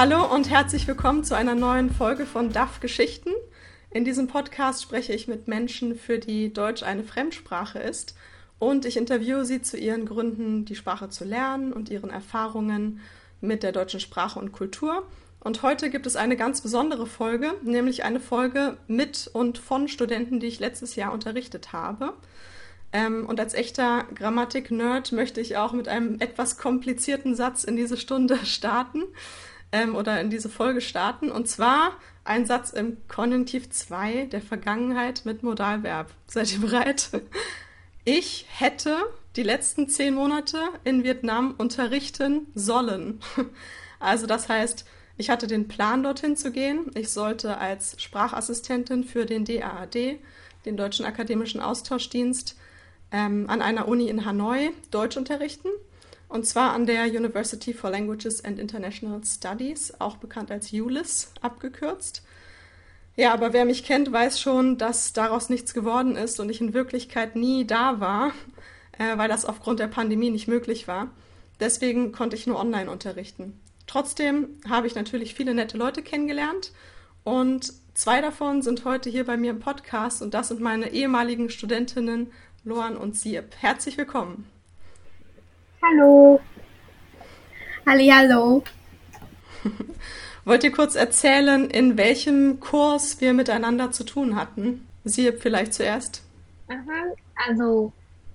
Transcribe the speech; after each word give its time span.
Hallo 0.00 0.24
und 0.34 0.48
herzlich 0.48 0.88
willkommen 0.88 1.24
zu 1.24 1.36
einer 1.36 1.54
neuen 1.54 1.90
Folge 1.90 2.24
von 2.24 2.50
DAF 2.50 2.80
Geschichten. 2.80 3.28
In 3.90 4.02
diesem 4.02 4.28
Podcast 4.28 4.82
spreche 4.82 5.12
ich 5.12 5.28
mit 5.28 5.46
Menschen, 5.46 5.94
für 5.94 6.18
die 6.18 6.54
Deutsch 6.54 6.82
eine 6.82 7.04
Fremdsprache 7.04 7.80
ist 7.80 8.16
und 8.58 8.86
ich 8.86 8.96
interviewe 8.96 9.44
sie 9.44 9.60
zu 9.60 9.76
ihren 9.76 10.06
Gründen, 10.06 10.64
die 10.64 10.74
Sprache 10.74 11.10
zu 11.10 11.26
lernen 11.26 11.74
und 11.74 11.90
ihren 11.90 12.08
Erfahrungen 12.08 13.00
mit 13.42 13.62
der 13.62 13.72
deutschen 13.72 14.00
Sprache 14.00 14.38
und 14.38 14.52
Kultur. 14.52 15.06
Und 15.38 15.62
heute 15.62 15.90
gibt 15.90 16.06
es 16.06 16.16
eine 16.16 16.36
ganz 16.38 16.62
besondere 16.62 17.06
Folge, 17.06 17.52
nämlich 17.62 18.02
eine 18.02 18.20
Folge 18.20 18.78
mit 18.86 19.28
und 19.30 19.58
von 19.58 19.86
Studenten, 19.86 20.40
die 20.40 20.46
ich 20.46 20.60
letztes 20.60 20.96
Jahr 20.96 21.12
unterrichtet 21.12 21.74
habe. 21.74 22.14
Ähm, 22.94 23.26
und 23.26 23.38
als 23.38 23.52
echter 23.52 24.06
Grammatik-Nerd 24.14 25.12
möchte 25.12 25.42
ich 25.42 25.58
auch 25.58 25.74
mit 25.74 25.88
einem 25.88 26.18
etwas 26.20 26.56
komplizierten 26.56 27.34
Satz 27.34 27.64
in 27.64 27.76
diese 27.76 27.98
Stunde 27.98 28.38
starten 28.46 29.02
ähm, 29.72 29.94
oder 29.94 30.20
in 30.20 30.30
diese 30.30 30.48
Folge 30.48 30.80
starten. 30.80 31.30
Und 31.30 31.48
zwar 31.48 31.92
ein 32.24 32.46
Satz 32.46 32.70
im 32.70 32.96
Konjunktiv 33.08 33.70
2 33.70 34.26
der 34.26 34.40
Vergangenheit 34.40 35.22
mit 35.24 35.42
Modalverb. 35.42 36.12
Seid 36.26 36.52
ihr 36.52 36.60
bereit? 36.60 37.10
Ich 38.04 38.46
hätte 38.48 38.96
die 39.36 39.42
letzten 39.42 39.88
zehn 39.88 40.14
Monate 40.14 40.58
in 40.84 41.04
Vietnam 41.04 41.54
unterrichten 41.56 42.46
sollen. 42.54 43.20
Also 44.02 44.26
das 44.26 44.48
heißt, 44.48 44.86
ich 45.18 45.28
hatte 45.28 45.46
den 45.46 45.68
Plan, 45.68 46.02
dorthin 46.02 46.34
zu 46.34 46.50
gehen. 46.50 46.90
Ich 46.94 47.10
sollte 47.10 47.58
als 47.58 48.00
Sprachassistentin 48.00 49.04
für 49.04 49.26
den 49.26 49.44
DAAD, 49.44 50.18
den 50.64 50.78
Deutschen 50.78 51.04
Akademischen 51.04 51.60
Austauschdienst, 51.60 52.56
ähm, 53.12 53.44
an 53.50 53.60
einer 53.60 53.86
Uni 53.86 54.08
in 54.08 54.24
Hanoi 54.24 54.70
Deutsch 54.90 55.18
unterrichten. 55.18 55.68
Und 56.30 56.46
zwar 56.46 56.74
an 56.74 56.86
der 56.86 57.06
University 57.06 57.74
for 57.74 57.90
Languages 57.90 58.44
and 58.44 58.60
International 58.60 59.20
Studies, 59.24 59.92
auch 59.98 60.16
bekannt 60.16 60.52
als 60.52 60.72
ULIS 60.72 61.32
abgekürzt. 61.40 62.22
Ja, 63.16 63.34
aber 63.34 63.52
wer 63.52 63.64
mich 63.64 63.82
kennt, 63.82 64.12
weiß 64.12 64.40
schon, 64.40 64.78
dass 64.78 65.12
daraus 65.12 65.48
nichts 65.48 65.74
geworden 65.74 66.14
ist 66.14 66.38
und 66.38 66.48
ich 66.48 66.60
in 66.60 66.72
Wirklichkeit 66.72 67.34
nie 67.34 67.66
da 67.66 67.98
war, 67.98 68.30
äh, 68.96 69.18
weil 69.18 69.28
das 69.28 69.44
aufgrund 69.44 69.80
der 69.80 69.88
Pandemie 69.88 70.30
nicht 70.30 70.46
möglich 70.46 70.86
war. 70.86 71.10
Deswegen 71.58 72.12
konnte 72.12 72.36
ich 72.36 72.46
nur 72.46 72.60
online 72.60 72.88
unterrichten. 72.88 73.58
Trotzdem 73.88 74.60
habe 74.68 74.86
ich 74.86 74.94
natürlich 74.94 75.34
viele 75.34 75.52
nette 75.52 75.76
Leute 75.76 76.00
kennengelernt 76.00 76.70
und 77.24 77.72
zwei 77.94 78.20
davon 78.20 78.62
sind 78.62 78.84
heute 78.84 79.10
hier 79.10 79.26
bei 79.26 79.36
mir 79.36 79.50
im 79.50 79.58
Podcast 79.58 80.22
und 80.22 80.32
das 80.32 80.46
sind 80.46 80.60
meine 80.60 80.92
ehemaligen 80.92 81.50
Studentinnen 81.50 82.30
Loan 82.62 82.96
und 82.96 83.16
Sieb. 83.16 83.56
Herzlich 83.58 83.98
willkommen. 83.98 84.46
Hallo. 85.82 86.38
Hallo. 87.86 88.62
Wollt 90.44 90.64
ihr 90.64 90.72
kurz 90.72 90.94
erzählen, 90.94 91.70
in 91.70 91.96
welchem 91.96 92.60
Kurs 92.60 93.20
wir 93.20 93.32
miteinander 93.32 93.90
zu 93.90 94.04
tun 94.04 94.36
hatten? 94.36 94.86
Sieb 95.04 95.40
vielleicht 95.40 95.72
zuerst. 95.72 96.22
Also 97.48 97.92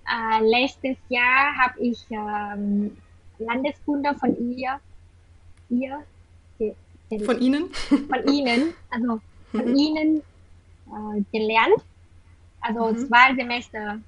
äh, 0.07 0.41
letztes 0.43 0.97
Jahr 1.09 1.55
habe 1.57 1.79
ich 1.79 2.03
ähm, 2.09 2.97
Landeskunde 3.37 4.15
von 4.15 4.35
ihr, 4.51 4.79
ihr, 5.69 6.03
von 7.25 7.39
Ihnen, 7.39 7.71
von 7.73 8.33
Ihnen, 8.33 8.73
also 8.89 9.21
von 9.51 9.69
mhm. 9.69 9.75
Ihnen 9.75 10.23
äh, 10.87 11.21
gelernt. 11.31 11.83
Also 12.61 12.91
mhm. 12.91 13.07
zwei 13.07 13.35
Semester. 13.35 13.99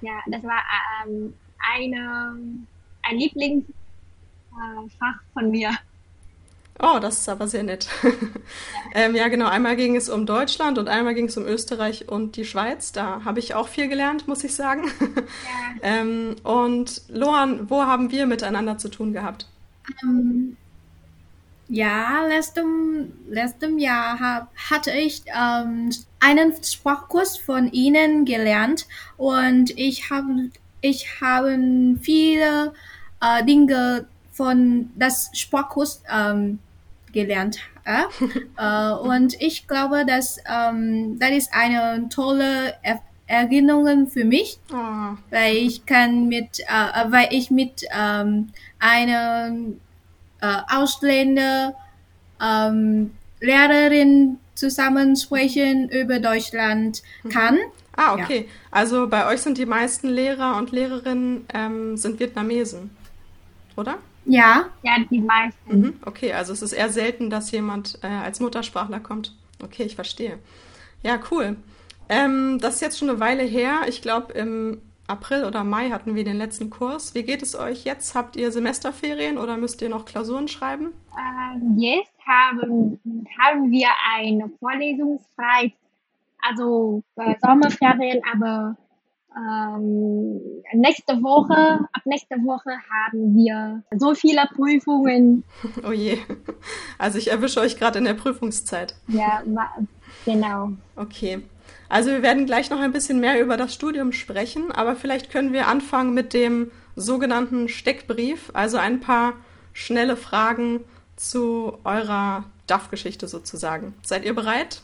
Ja, 0.00 0.20
das 0.26 0.42
war 0.42 0.62
ähm, 1.04 1.34
eine, 1.74 2.36
ein 3.02 3.16
Lieblingsfach 3.16 3.74
äh, 5.02 5.32
von 5.32 5.50
mir. 5.50 5.70
Oh, 6.78 6.98
das 7.00 7.20
ist 7.20 7.28
aber 7.28 7.48
sehr 7.48 7.62
nett. 7.62 7.88
Ja. 8.02 8.10
ähm, 8.94 9.14
ja, 9.14 9.28
genau. 9.28 9.48
Einmal 9.48 9.76
ging 9.76 9.96
es 9.96 10.10
um 10.10 10.26
Deutschland 10.26 10.76
und 10.76 10.88
einmal 10.88 11.14
ging 11.14 11.26
es 11.26 11.36
um 11.36 11.46
Österreich 11.46 12.08
und 12.08 12.36
die 12.36 12.44
Schweiz. 12.44 12.92
Da 12.92 13.24
habe 13.24 13.38
ich 13.38 13.54
auch 13.54 13.68
viel 13.68 13.88
gelernt, 13.88 14.28
muss 14.28 14.44
ich 14.44 14.54
sagen. 14.54 14.84
Ja. 15.00 15.22
ähm, 15.82 16.36
und 16.42 17.02
Loan, 17.08 17.70
wo 17.70 17.82
haben 17.82 18.10
wir 18.10 18.26
miteinander 18.26 18.76
zu 18.76 18.90
tun 18.90 19.14
gehabt? 19.14 19.46
Um, 20.02 20.10
ähm, 20.10 20.56
ja, 21.68 22.24
letztem, 22.26 23.12
letztem 23.28 23.78
Jahr 23.78 24.20
hab, 24.20 24.54
hatte 24.70 24.92
ich 24.92 25.22
ähm, 25.26 25.90
einen 26.20 26.52
Sprachkurs 26.62 27.38
von 27.38 27.72
Ihnen 27.72 28.24
gelernt 28.24 28.86
und 29.16 29.70
ich 29.76 30.10
habe 30.10 30.50
ich 30.88 31.20
habe 31.20 31.58
viele 32.00 32.72
äh, 33.20 33.44
Dinge 33.44 34.06
von 34.32 34.90
das 34.96 35.30
Sprachkurs 35.32 36.02
ähm, 36.12 36.58
gelernt. 37.12 37.58
Äh? 37.84 38.02
äh, 38.58 38.92
und 38.92 39.40
ich 39.40 39.66
glaube, 39.66 40.04
dass 40.06 40.38
ähm, 40.48 41.18
das 41.18 41.30
ist 41.30 41.50
eine 41.52 42.08
tolle 42.08 42.74
er 42.82 43.00
Erinnerung 43.28 44.06
für 44.06 44.24
mich, 44.24 44.60
oh. 44.72 45.16
weil 45.30 45.56
ich 45.56 45.84
kann 45.84 46.28
mit, 46.28 46.60
äh, 46.60 47.10
weil 47.10 47.26
ich 47.32 47.50
mit 47.50 47.82
ähm, 47.92 48.52
einer 48.78 49.52
äh, 50.40 50.56
Ausländer 50.68 51.74
ähm, 52.40 53.10
Lehrerin 53.40 54.38
zusammen 54.54 55.16
sprechen 55.16 55.88
über 55.88 56.20
Deutschland 56.20 57.02
mhm. 57.24 57.30
Ah, 57.96 58.14
okay. 58.14 58.40
Ja. 58.40 58.52
Also 58.70 59.08
bei 59.08 59.26
euch 59.26 59.40
sind 59.40 59.58
die 59.58 59.66
meisten 59.66 60.08
Lehrer 60.08 60.56
und 60.58 60.70
Lehrerinnen 60.70 61.46
ähm, 61.52 61.96
sind 61.96 62.20
Vietnamesen, 62.20 62.90
oder? 63.76 63.98
Ja, 64.26 64.66
ja, 64.82 64.96
die 65.10 65.20
meisten. 65.20 65.80
Mhm, 65.80 65.94
okay, 66.04 66.32
also 66.32 66.52
es 66.52 66.60
ist 66.60 66.72
eher 66.72 66.90
selten, 66.90 67.30
dass 67.30 67.50
jemand 67.52 67.98
äh, 68.02 68.08
als 68.08 68.40
Muttersprachler 68.40 69.00
kommt. 69.00 69.34
Okay, 69.62 69.84
ich 69.84 69.94
verstehe. 69.94 70.38
Ja, 71.02 71.18
cool. 71.30 71.56
Ähm, 72.08 72.58
das 72.60 72.76
ist 72.76 72.80
jetzt 72.80 72.98
schon 72.98 73.08
eine 73.08 73.20
Weile 73.20 73.44
her. 73.44 73.82
Ich 73.88 74.02
glaube, 74.02 74.32
im 74.32 74.80
April 75.06 75.44
oder 75.44 75.62
Mai 75.62 75.90
hatten 75.90 76.14
wir 76.14 76.24
den 76.24 76.36
letzten 76.36 76.70
Kurs. 76.70 77.14
Wie 77.14 77.22
geht 77.22 77.42
es 77.42 77.56
euch 77.56 77.84
jetzt? 77.84 78.14
Habt 78.14 78.36
ihr 78.36 78.50
Semesterferien 78.50 79.38
oder 79.38 79.56
müsst 79.56 79.80
ihr 79.82 79.88
noch 79.88 80.04
Klausuren 80.04 80.48
schreiben? 80.48 80.92
Uh, 81.12 81.80
jetzt 81.80 82.10
haben, 82.26 82.98
haben 83.40 83.70
wir 83.70 83.88
eine 84.16 84.50
Vorlesungsfrei, 84.58 85.72
also 86.48 87.02
äh, 87.16 87.34
Sommerferien, 87.40 88.22
aber 88.32 88.76
ähm, 89.36 90.40
nächste 90.72 91.22
Woche, 91.22 91.80
ab 91.92 92.02
nächster 92.06 92.36
Woche 92.36 92.70
haben 92.90 93.34
wir 93.34 93.82
so 93.96 94.14
viele 94.14 94.48
Prüfungen. 94.54 95.44
Oh 95.86 95.92
je. 95.92 96.18
Also 96.98 97.18
ich 97.18 97.30
erwische 97.30 97.60
euch 97.60 97.76
gerade 97.76 97.98
in 97.98 98.06
der 98.06 98.14
Prüfungszeit. 98.14 98.94
Ja, 99.08 99.42
genau. 100.24 100.70
Okay. 100.96 101.42
Also 101.88 102.10
wir 102.10 102.22
werden 102.22 102.46
gleich 102.46 102.70
noch 102.70 102.80
ein 102.80 102.92
bisschen 102.92 103.20
mehr 103.20 103.40
über 103.40 103.56
das 103.56 103.74
Studium 103.74 104.12
sprechen, 104.12 104.72
aber 104.72 104.96
vielleicht 104.96 105.30
können 105.30 105.52
wir 105.52 105.68
anfangen 105.68 106.14
mit 106.14 106.32
dem 106.32 106.70
sogenannten 106.96 107.68
Steckbrief, 107.68 108.50
also 108.54 108.78
ein 108.78 109.00
paar 109.00 109.34
schnelle 109.72 110.16
Fragen 110.16 110.80
zu 111.16 111.76
eurer 111.84 112.44
DAF-Geschichte 112.66 113.28
sozusagen. 113.28 113.94
Seid 114.02 114.24
ihr 114.24 114.34
bereit? 114.34 114.80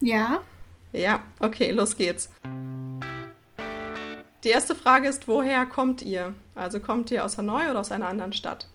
Ja. 0.00 0.16
Ja. 0.16 0.40
Ja, 0.92 1.20
okay, 1.40 1.70
los 1.70 1.96
geht's. 1.96 2.30
Die 4.44 4.48
erste 4.48 4.74
Frage 4.74 5.08
ist, 5.08 5.28
woher 5.28 5.66
kommt 5.66 6.02
ihr? 6.02 6.34
Also 6.54 6.80
kommt 6.80 7.10
ihr 7.10 7.24
aus 7.24 7.36
Hanoi 7.38 7.70
oder 7.70 7.80
aus 7.80 7.92
einer 7.92 8.08
anderen 8.08 8.32
Stadt? 8.32 8.66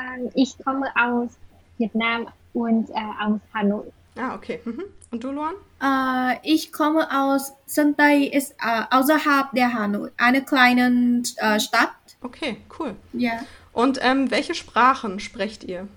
Ähm, 0.00 0.30
ich 0.34 0.56
komme 0.64 0.86
aus 0.96 1.30
Vietnam 1.78 2.28
und 2.54 2.90
äh, 2.90 2.94
aus 3.20 3.40
Hanoi. 3.54 3.92
Ah, 4.16 4.34
okay. 4.34 4.60
Mhm. 4.64 4.84
Und 5.10 5.24
du, 5.24 5.30
Luan? 5.30 5.54
Äh, 5.82 6.38
ich 6.42 6.72
komme 6.72 7.06
aus 7.10 7.52
Santay, 7.66 8.24
ist 8.24 8.52
äh, 8.52 8.82
außerhalb 8.90 9.52
der 9.52 9.72
Hanoi, 9.74 10.10
eine 10.16 10.42
kleine 10.42 11.22
äh, 11.36 11.60
Stadt. 11.60 11.90
Okay, 12.22 12.56
cool. 12.78 12.96
Ja. 13.12 13.40
Und 13.72 13.98
ähm, 14.02 14.30
welche 14.30 14.54
Sprachen 14.54 15.20
sprecht 15.20 15.64
ihr? 15.64 15.88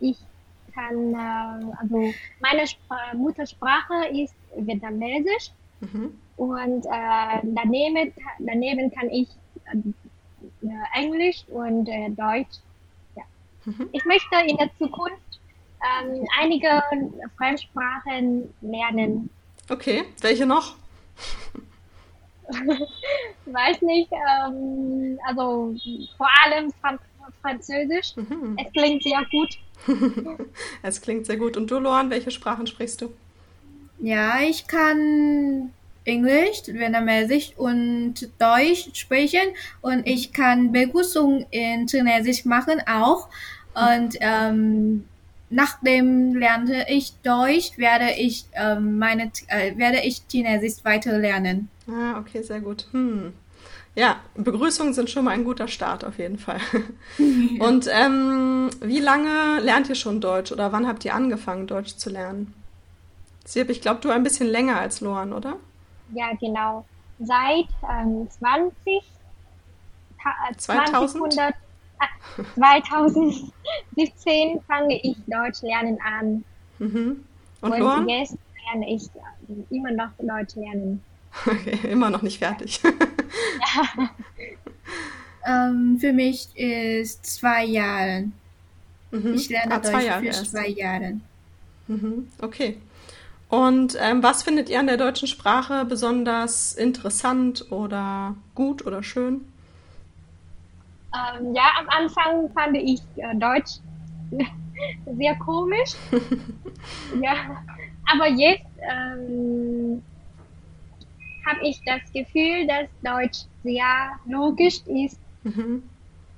Ich 0.00 0.18
kann, 0.74 1.14
äh, 1.14 1.74
also 1.80 2.12
meine 2.40 2.62
Sp 2.68 2.92
Muttersprache 3.14 4.08
ist 4.12 4.34
Vietnamesisch 4.56 5.50
mhm. 5.80 6.18
und 6.36 6.86
äh, 6.86 7.40
daneben, 7.42 8.12
daneben 8.38 8.90
kann 8.92 9.10
ich 9.10 9.28
äh, 9.72 10.98
Englisch 10.98 11.44
und 11.48 11.86
Deutsch. 11.86 12.58
Ja. 13.16 13.22
Mhm. 13.64 13.88
Ich 13.92 14.04
möchte 14.04 14.36
in 14.46 14.56
der 14.56 14.70
Zukunft 14.78 15.40
ähm, 15.82 16.26
einige 16.40 16.82
Fremdsprachen 17.36 18.52
lernen. 18.60 19.30
Okay, 19.68 20.04
welche 20.20 20.46
noch? 20.46 20.76
Weiß 23.46 23.82
nicht, 23.82 24.10
ähm, 24.12 25.18
also 25.26 25.74
vor 26.16 26.28
allem 26.44 26.72
Franz 26.80 27.00
Französisch. 27.40 28.16
Mhm. 28.16 28.56
Es 28.58 28.72
klingt 28.72 29.02
sehr 29.02 29.24
gut. 29.30 29.58
es 30.82 31.00
klingt 31.00 31.26
sehr 31.26 31.36
gut. 31.36 31.56
Und 31.56 31.70
du, 31.70 31.78
Loan, 31.78 32.10
welche 32.10 32.30
Sprachen 32.30 32.66
sprichst 32.66 33.00
du? 33.00 33.12
Ja, 34.02 34.40
ich 34.42 34.66
kann 34.66 35.70
Englisch, 36.04 36.62
Vietnamesisch 36.66 37.52
und 37.56 38.14
Deutsch 38.40 38.90
sprechen 38.94 39.54
und 39.80 40.04
ich 40.08 40.32
kann 40.32 40.72
Begrüßung 40.72 41.46
in 41.50 41.86
Chinesisch 41.86 42.44
machen 42.44 42.82
auch. 42.88 43.28
Und 43.74 44.16
ähm, 44.20 45.04
nachdem 45.50 46.34
lernte 46.34 46.84
ich 46.88 47.12
Deutsch, 47.22 47.78
werde 47.78 48.10
ich 48.18 48.46
ähm, 48.54 48.98
meine 48.98 49.30
äh, 49.46 49.78
werde 49.78 50.00
ich 50.00 50.22
Chinesisch 50.28 50.84
weiter 50.84 51.16
lernen. 51.18 51.68
Ah, 51.86 52.18
okay, 52.18 52.42
sehr 52.42 52.60
gut. 52.60 52.88
Hm. 52.90 53.32
Ja, 53.94 54.16
Begrüßungen 54.34 54.94
sind 54.94 55.10
schon 55.10 55.26
mal 55.26 55.32
ein 55.32 55.44
guter 55.44 55.68
Start 55.68 56.04
auf 56.04 56.18
jeden 56.18 56.38
Fall. 56.38 56.58
Und 57.60 57.88
ähm, 57.88 58.68
wie 58.80 59.00
lange 59.00 59.60
lernt 59.60 59.88
ihr 59.88 59.94
schon 59.94 60.20
Deutsch 60.20 60.50
oder 60.50 60.72
wann 60.72 60.88
habt 60.88 61.04
ihr 61.04 61.14
angefangen, 61.14 61.68
Deutsch 61.68 61.94
zu 61.96 62.10
lernen? 62.10 62.52
Sieb, 63.44 63.70
ich 63.70 63.80
glaube, 63.80 64.00
du 64.00 64.10
ein 64.10 64.22
bisschen 64.22 64.48
länger 64.48 64.78
als 64.78 65.00
Loan, 65.00 65.32
oder? 65.32 65.56
Ja, 66.14 66.32
genau. 66.40 66.84
Seit 67.18 67.66
ähm, 67.88 68.28
20, 68.30 68.72
äh, 68.88 69.00
2000? 70.56 71.32
2000 71.32 71.54
2017 72.54 74.60
fange 74.66 74.98
ich 75.02 75.16
Deutsch 75.26 75.62
lernen 75.62 75.98
an. 76.00 76.44
Mhm. 76.78 77.24
Und, 77.60 77.72
Und 77.72 78.08
jetzt 78.08 78.36
lerne 78.66 78.92
ich 78.92 79.08
immer 79.70 79.92
noch 79.92 80.10
Deutsch 80.18 80.56
lernen. 80.56 81.02
Okay, 81.46 81.78
immer 81.90 82.10
noch 82.10 82.20
nicht 82.20 82.40
fertig. 82.40 82.78
ja. 82.84 84.10
ähm, 85.46 85.96
für 85.98 86.12
mich 86.12 86.54
ist 86.54 87.24
zwei 87.24 87.64
Jahre. 87.64 88.24
Mhm. 89.10 89.32
Ich 89.32 89.48
lerne 89.48 89.76
ah, 89.76 89.78
Deutsch 89.78 90.04
Jahre 90.04 90.20
für 90.20 90.26
erst. 90.26 90.50
zwei 90.50 90.68
Jahre. 90.68 91.20
Mhm. 91.88 92.28
Okay. 92.38 92.76
Und 93.52 93.98
ähm, 94.00 94.22
was 94.22 94.42
findet 94.42 94.70
ihr 94.70 94.80
an 94.80 94.86
der 94.86 94.96
deutschen 94.96 95.28
Sprache 95.28 95.84
besonders 95.84 96.72
interessant 96.72 97.70
oder 97.70 98.34
gut 98.54 98.86
oder 98.86 99.02
schön? 99.02 99.44
Ähm, 101.14 101.54
ja, 101.54 101.64
am 101.78 101.86
Anfang 101.90 102.50
fand 102.54 102.78
ich 102.78 103.02
äh, 103.16 103.36
Deutsch 103.36 103.72
sehr 105.18 105.34
komisch. 105.34 105.90
ja, 107.22 107.62
aber 108.10 108.28
jetzt 108.28 108.64
ähm, 108.90 110.02
habe 111.44 111.60
ich 111.62 111.78
das 111.84 112.00
Gefühl, 112.10 112.66
dass 112.66 112.88
Deutsch 113.02 113.44
sehr 113.62 114.12
logisch 114.24 114.80
ist. 114.86 115.20
Mhm. 115.42 115.82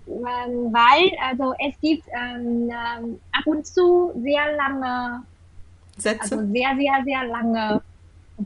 Ähm, 0.08 0.72
weil, 0.72 1.12
also 1.22 1.55
es 1.64 1.81
gibt 1.81 2.08
ähm, 2.08 2.72
ähm 2.72 3.20
ab 3.31 3.46
und 3.46 3.64
zu 3.64 4.10
sehr 4.17 4.56
lange 4.56 5.22
Sätze, 5.96 6.37
also 6.37 6.52
sehr, 6.52 6.76
sehr, 6.76 7.05
sehr 7.05 7.25
lange 7.25 7.82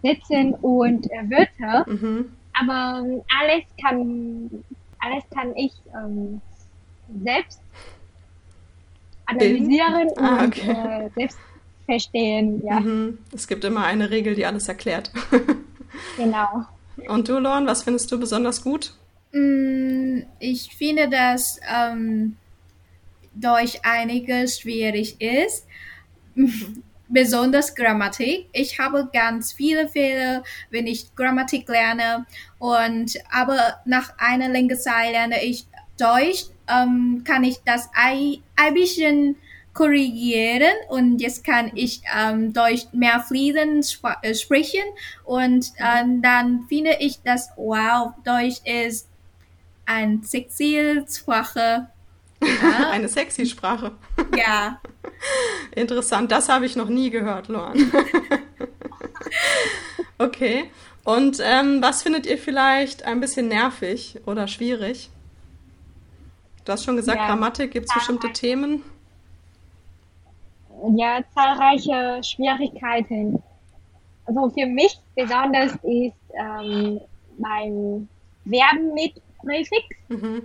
Sätze 0.03 0.57
und 0.61 1.07
äh, 1.11 1.31
Wörter. 1.31 1.91
Mhm. 1.91 2.33
Aber 2.53 3.05
ähm, 3.07 3.23
alles 3.41 3.65
kann 3.81 4.65
alles 5.01 5.25
kann 5.31 5.55
ich 5.57 5.73
ähm, 5.95 6.41
selbst 7.23 7.61
analysieren 9.27 10.09
ah, 10.17 10.45
okay. 10.45 10.69
und 10.69 10.77
äh, 10.77 11.11
selbst 11.15 11.39
verstehen. 11.87 12.63
Ja. 12.65 12.81
Mhm. 12.81 13.19
Es 13.33 13.47
gibt 13.47 13.65
immer 13.65 13.85
eine 13.85 14.11
Regel, 14.11 14.35
die 14.35 14.47
alles 14.47 14.69
erklärt. 14.69 15.11
genau. 16.17 16.65
Und 17.09 17.29
du, 17.29 17.39
Lorn, 17.39 17.67
was 17.67 17.85
findest 17.85 18.11
du 18.11 18.19
besonders 18.19 18.63
gut? 18.63 18.95
Mm, 19.33 20.21
ich 20.41 20.75
finde, 20.77 21.09
dass 21.09 21.61
ähm, 21.73 22.37
Deutsch 23.35 23.79
einiges 23.83 24.61
schwierig 24.61 25.21
ist. 25.21 25.67
Mhm 27.09 27.15
besonders 27.15 27.75
Grammatik. 27.75 28.49
Ich 28.53 28.79
habe 28.79 29.09
ganz 29.13 29.53
viele 29.53 29.89
Fehler, 29.89 30.43
wenn 30.71 30.87
ich 30.87 31.15
Grammatik 31.15 31.69
lerne. 31.69 32.27
Und 32.59 33.19
aber 33.31 33.81
nach 33.85 34.13
einer 34.19 34.49
längeren 34.49 34.79
Zeit 34.79 35.13
lerne 35.13 35.45
ich 35.45 35.67
Deutsch, 35.99 36.47
ähm, 36.69 37.25
kann 37.27 37.45
ich 37.45 37.59
das 37.65 37.89
ein, 37.95 38.39
ein 38.57 38.75
bisschen 38.75 39.37
korrigieren 39.75 40.73
und 40.89 41.21
jetzt 41.21 41.45
kann 41.45 41.71
ich 41.75 42.03
ähm, 42.17 42.53
Deutsch 42.53 42.87
mehr 42.93 43.21
fließend 43.21 43.85
sp 43.87 44.11
äh, 44.23 44.35
sprechen 44.35 44.83
und 45.25 45.71
ähm, 45.79 46.21
dann 46.21 46.65
finde 46.69 46.97
ich, 46.99 47.23
dass 47.23 47.51
wow, 47.57 48.13
Deutsch 48.25 48.61
ist 48.65 49.09
ein 49.87 50.23
sexy 50.25 51.05
Sprache 51.09 51.89
ja. 52.43 52.49
Eine 52.91 53.09
sexy 53.09 53.47
Sprache. 53.47 53.93
Ja. 54.37 54.81
Interessant, 55.75 56.31
das 56.31 56.49
habe 56.49 56.67
ich 56.67 56.77
noch 56.77 56.89
nie 56.89 57.11
gehört, 57.11 57.49
Luan. 57.49 57.77
okay. 60.19 60.71
Und 61.05 61.39
ähm, 61.43 61.81
was 61.81 62.03
findet 62.03 62.27
ihr 62.27 62.39
vielleicht 62.39 63.05
ein 63.05 63.21
bisschen 63.21 63.49
nervig 63.49 64.21
oder 64.27 64.47
schwierig? 64.47 65.11
Du 66.65 66.73
hast 66.73 66.85
schon 66.85 66.97
gesagt, 66.97 67.19
ja, 67.19 67.29
Grammatik, 67.29 67.71
gibt 67.71 67.89
es 67.89 67.95
bestimmte 67.95 68.31
Themen? 68.33 68.83
Ja, 70.97 71.21
zahlreiche 71.35 72.23
Schwierigkeiten. 72.23 73.43
Also 74.27 74.51
für 74.51 74.67
mich 74.67 74.99
besonders 75.17 75.73
ist 75.83 76.15
ähm, 76.35 77.01
beim 77.39 78.07
Verben 78.45 78.95
mit 78.95 79.15
Präfix. 79.39 79.87
Mhm. 80.09 80.43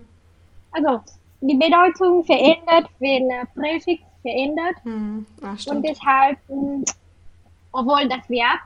Also 0.72 1.02
die 1.48 1.56
Bedeutung 1.56 2.24
verändert, 2.24 2.90
wenn 3.00 3.30
äh, 3.30 3.46
Präfix 3.54 4.04
verändert. 4.22 4.76
Hm. 4.84 5.26
Ach, 5.42 5.58
und 5.68 5.84
deshalb, 5.84 6.38
hm, 6.48 6.86
obwohl 7.72 8.08
das 8.08 8.30
Verb 8.30 8.60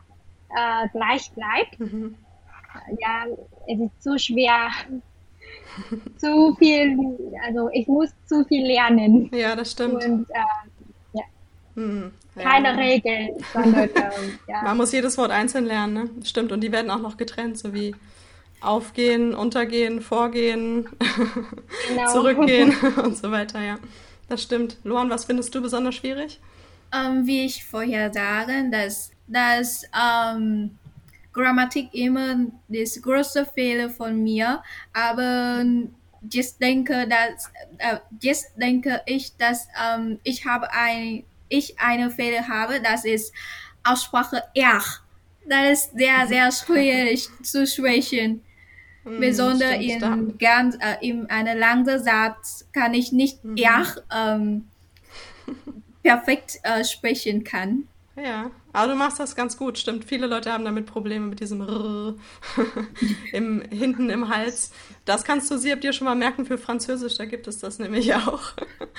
äh, 0.50 0.88
gleich 0.90 1.32
bleibt, 1.32 1.80
mhm. 1.80 2.16
ja, 3.00 3.26
es 3.68 3.80
ist 3.80 4.04
zu 4.04 4.18
schwer, 4.20 4.70
zu 6.18 6.56
viel, 6.56 6.98
also 7.46 7.70
ich 7.74 7.88
muss 7.88 8.10
zu 8.28 8.44
viel 8.46 8.66
lernen. 8.66 9.30
Ja, 9.34 9.56
das 9.56 9.72
stimmt. 9.72 10.06
Und, 10.06 10.30
äh, 10.30 11.14
ja. 11.14 11.24
Hm. 11.76 12.12
Keine 12.36 12.70
ja. 12.70 12.76
Regeln, 12.76 13.30
sondern 13.54 13.90
ähm, 13.96 14.40
ja. 14.48 14.62
Man 14.62 14.78
muss 14.78 14.92
jedes 14.92 15.18
Wort 15.18 15.32
einzeln 15.32 15.66
lernen, 15.66 15.94
ne? 15.94 16.10
Stimmt. 16.24 16.52
Und 16.52 16.62
die 16.62 16.72
werden 16.72 16.92
auch 16.92 17.02
noch 17.02 17.18
getrennt, 17.18 17.58
so 17.58 17.74
wie 17.74 17.96
Aufgehen, 18.62 19.36
Untergehen, 19.36 20.02
Vorgehen, 20.02 20.90
genau. 21.88 22.08
Zurückgehen 22.12 22.76
und 23.04 23.18
so 23.18 23.32
weiter, 23.32 23.62
ja. 23.62 23.78
Das 24.30 24.44
stimmt. 24.44 24.78
Luan, 24.84 25.10
was 25.10 25.26
findest 25.26 25.54
du 25.56 25.62
besonders 25.62 25.96
schwierig? 25.96 26.40
Ähm, 26.94 27.26
wie 27.26 27.46
ich 27.46 27.64
vorher 27.64 28.12
sagte, 28.12 28.70
dass, 28.72 29.12
dass 29.28 29.84
ähm, 29.94 30.78
Grammatik 31.34 31.94
immer 31.94 32.36
das 32.68 33.02
größte 33.02 33.46
Fehler 33.46 33.90
von 33.90 34.22
mir, 34.24 34.64
aber 34.92 35.64
jetzt 36.30 36.62
denke, 36.62 37.08
dass, 37.08 37.52
äh, 37.78 38.00
jetzt 38.22 38.52
denke 38.56 39.02
ich, 39.06 39.36
dass 39.38 39.68
ähm, 39.82 40.20
ich 40.24 40.46
habe 40.46 40.72
ein, 40.72 41.24
ich 41.48 41.80
eine 41.80 42.10
Fehler 42.10 42.48
habe, 42.48 42.82
das 42.82 43.06
ist 43.06 43.34
Aussprache 43.84 44.44
R. 44.54 44.82
Das 45.48 45.72
ist 45.72 45.98
sehr, 45.98 46.28
sehr 46.28 46.52
schwierig 46.66 47.30
zu 47.44 47.66
sprechen. 47.66 48.44
Hm, 49.08 49.22
Besonders 49.22 49.76
in, 49.80 50.38
ganz, 50.38 50.76
äh, 50.76 50.98
in 51.02 51.30
einem 51.30 51.58
langen 51.58 52.04
Satz 52.04 52.68
kann 52.74 52.94
ich 52.94 53.14
nicht 53.14 53.44
mhm. 53.44 53.56
ja 53.56 53.86
ähm, 54.14 54.68
perfekt 56.04 56.60
äh, 56.64 56.84
sprechen 56.84 57.46
kann. 57.46 57.88
Ja, 58.22 58.50
aber 58.74 58.92
du 58.92 58.98
machst 58.98 59.20
das 59.20 59.36
ganz 59.36 59.58
gut, 59.58 59.78
stimmt. 59.78 60.04
Viele 60.04 60.28
Leute 60.28 60.52
haben 60.52 60.66
damit 60.66 60.88
Probleme 60.88 61.28
mit 61.28 61.40
diesem 61.40 61.62
R 61.62 62.16
im, 63.32 63.62
hinten 63.70 64.10
im 64.10 64.28
Hals. 64.28 64.72
Das 65.06 65.24
kannst 65.24 65.50
du 65.52 65.58
sie 65.58 65.74
dir 65.80 65.94
schon 65.94 66.06
mal 66.06 66.16
merken 66.16 66.46
für 66.46 66.58
Französisch, 66.58 67.16
da 67.18 67.26
gibt 67.26 67.48
es 67.48 67.60
das 67.60 67.80
nämlich 67.80 68.14
auch. 68.16 68.42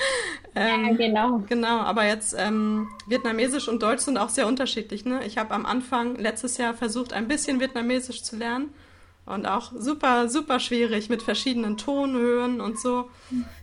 ähm, 0.55 0.87
ja, 0.87 0.93
genau. 0.95 1.43
Genau, 1.49 1.81
aber 1.81 2.07
jetzt 2.07 2.35
ähm, 2.39 2.89
Vietnamesisch 3.09 3.69
und 3.69 3.83
Deutsch 3.83 4.03
sind 4.03 4.17
auch 4.17 4.31
sehr 4.31 4.47
unterschiedlich. 4.47 5.05
Ne? 5.05 5.21
Ich 5.27 5.37
habe 5.37 5.53
am 5.53 5.67
Anfang 5.67 6.15
letztes 6.15 6.57
Jahr 6.57 6.73
versucht, 6.73 7.13
ein 7.13 7.29
bisschen 7.29 7.61
Vietnamesisch 7.61 8.23
zu 8.23 8.37
lernen 8.37 8.71
und 9.29 9.47
auch 9.47 9.73
super, 9.77 10.29
super 10.29 10.61
schwierig 10.61 11.09
mit 11.09 11.23
verschiedenen 11.23 11.77
Tonhöhen 11.77 12.61
und 12.61 12.79
so. 12.79 13.11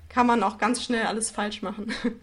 Kann 0.10 0.28
man 0.28 0.44
auch 0.44 0.58
ganz 0.58 0.84
schnell 0.84 1.06
alles 1.06 1.32
falsch 1.32 1.62
machen. 1.62 1.92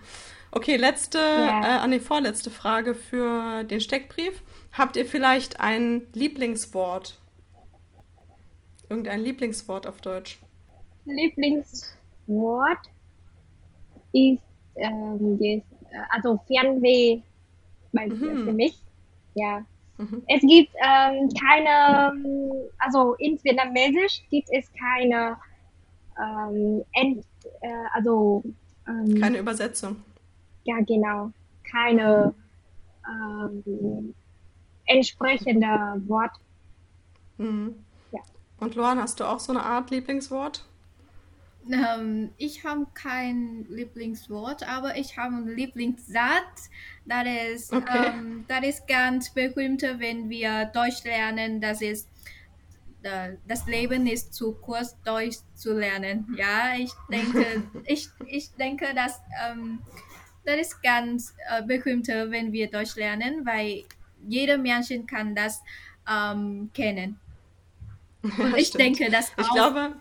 Okay, 0.54 0.76
letzte, 0.76 1.16
ja. 1.16 1.60
äh, 1.62 1.78
an 1.78 1.92
die 1.92 1.98
vorletzte 1.98 2.50
Frage 2.50 2.94
für 2.94 3.64
den 3.64 3.80
Steckbrief. 3.80 4.42
Habt 4.72 4.96
ihr 4.96 5.06
vielleicht 5.06 5.60
ein 5.60 6.02
Lieblingswort? 6.12 7.18
Irgendein 8.90 9.22
Lieblingswort 9.22 9.86
auf 9.86 10.02
Deutsch? 10.02 10.40
Lieblingswort 11.06 12.86
ist, 14.12 14.42
ähm, 14.76 15.38
ist 15.40 15.64
also 16.10 16.38
Fernweh 16.46 17.22
bei, 17.92 18.08
mhm. 18.08 18.44
für 18.44 18.52
mich. 18.52 18.78
Ja. 19.34 19.64
Mhm. 20.02 20.22
Es 20.26 20.40
gibt 20.40 20.74
ähm, 20.84 21.28
keine, 21.40 22.12
also 22.78 23.14
in 23.14 23.38
Vietnamesisch 23.42 24.22
gibt 24.30 24.48
es 24.50 24.70
keine, 24.72 25.36
ähm, 26.20 26.84
ent, 26.92 27.24
äh, 27.60 27.68
also 27.94 28.42
ähm, 28.88 29.20
keine 29.20 29.38
Übersetzung. 29.38 29.96
Ja, 30.64 30.76
genau, 30.80 31.30
keine 31.70 32.34
ähm, 33.08 34.14
entsprechende 34.86 36.02
Wort. 36.08 36.32
Mhm. 37.38 37.76
Ja. 38.10 38.20
Und 38.58 38.74
Luan, 38.74 39.00
hast 39.00 39.20
du 39.20 39.24
auch 39.24 39.38
so 39.38 39.52
eine 39.52 39.62
Art 39.62 39.90
Lieblingswort? 39.90 40.64
Ähm, 41.70 42.30
ich 42.38 42.64
habe 42.64 42.86
kein 42.94 43.66
Lieblingswort, 43.68 44.66
aber 44.68 44.96
ich 44.96 45.16
habe 45.16 45.36
einen 45.36 45.48
Lieblingssatz. 45.48 46.70
Das 47.04 47.26
ist, 47.54 47.72
okay. 47.72 48.06
ähm, 48.06 48.44
das 48.48 48.64
ist 48.64 48.88
ganz 48.88 49.30
berühmt, 49.30 49.82
wenn 49.82 50.28
wir 50.28 50.66
Deutsch 50.66 51.04
lernen. 51.04 51.60
Das 51.60 51.80
ist, 51.82 52.08
äh, 53.02 53.34
das 53.46 53.66
Leben 53.66 54.06
ist 54.06 54.34
zu 54.34 54.54
kurz, 54.54 54.96
Deutsch 55.02 55.38
zu 55.54 55.74
lernen. 55.74 56.34
Ja, 56.36 56.74
ich 56.76 56.92
denke, 57.10 57.62
ich, 57.86 58.08
ich 58.26 58.50
denke, 58.52 58.86
dass 58.94 59.20
ähm, 59.46 59.78
das 60.44 60.56
ist 60.60 60.82
ganz 60.82 61.34
äh, 61.48 61.62
berühmt, 61.62 62.08
wenn 62.08 62.52
wir 62.52 62.68
Deutsch 62.70 62.96
lernen, 62.96 63.46
weil 63.46 63.84
jeder 64.26 64.58
Mensch 64.58 64.88
kann 65.06 65.34
das 65.34 65.62
ähm, 66.10 66.70
kennen. 66.74 67.18
Und 68.22 68.56
ich 68.56 68.70
denke, 68.70 69.10
dass 69.10 69.32
auch. 69.32 69.38
Ich 69.38 69.50
glaube. 69.50 69.96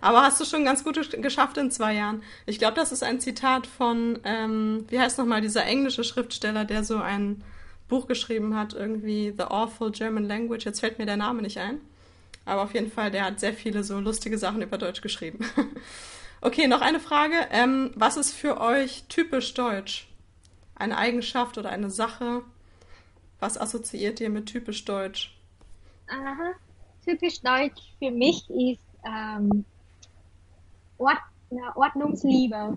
Aber 0.00 0.22
hast 0.22 0.40
du 0.40 0.44
schon 0.44 0.64
ganz 0.64 0.84
gut 0.84 1.10
geschafft 1.22 1.56
in 1.56 1.70
zwei 1.70 1.94
Jahren. 1.94 2.22
Ich 2.46 2.58
glaube, 2.58 2.74
das 2.74 2.92
ist 2.92 3.02
ein 3.02 3.20
Zitat 3.20 3.66
von, 3.66 4.18
ähm, 4.24 4.84
wie 4.88 5.00
heißt 5.00 5.18
nochmal, 5.18 5.40
dieser 5.40 5.64
englische 5.64 6.04
Schriftsteller, 6.04 6.64
der 6.64 6.84
so 6.84 6.98
ein 6.98 7.42
Buch 7.88 8.06
geschrieben 8.06 8.56
hat, 8.56 8.74
irgendwie 8.74 9.32
The 9.36 9.44
Awful 9.44 9.90
German 9.90 10.24
Language. 10.24 10.64
Jetzt 10.64 10.80
fällt 10.80 10.98
mir 10.98 11.06
der 11.06 11.16
Name 11.16 11.42
nicht 11.42 11.58
ein. 11.58 11.80
Aber 12.44 12.62
auf 12.62 12.74
jeden 12.74 12.90
Fall, 12.90 13.10
der 13.10 13.24
hat 13.24 13.40
sehr 13.40 13.52
viele 13.52 13.82
so 13.84 13.98
lustige 13.98 14.38
Sachen 14.38 14.62
über 14.62 14.78
Deutsch 14.78 15.02
geschrieben. 15.02 15.44
okay, 16.40 16.66
noch 16.66 16.80
eine 16.80 17.00
Frage. 17.00 17.34
Ähm, 17.50 17.90
was 17.94 18.16
ist 18.16 18.32
für 18.32 18.60
euch 18.60 19.04
typisch 19.08 19.54
deutsch? 19.54 20.08
Eine 20.74 20.96
Eigenschaft 20.96 21.58
oder 21.58 21.70
eine 21.70 21.90
Sache? 21.90 22.42
Was 23.40 23.58
assoziiert 23.58 24.20
ihr 24.20 24.30
mit 24.30 24.46
typisch 24.46 24.84
deutsch? 24.84 25.36
Aha. 26.08 26.54
Typisch 27.04 27.40
deutsch 27.40 27.82
für 27.98 28.10
mich 28.10 28.48
ist 28.50 28.80
ähm, 29.04 29.64
Ord 30.98 31.18
Ordnungsliebe. 31.74 32.76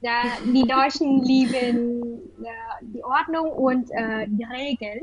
Ja, 0.00 0.22
die 0.44 0.66
Deutschen 0.66 1.22
lieben 1.22 2.18
äh, 2.42 2.48
die 2.82 3.02
Ordnung 3.02 3.50
und 3.52 3.90
äh, 3.90 4.26
die 4.28 4.44
Regeln. 4.44 5.00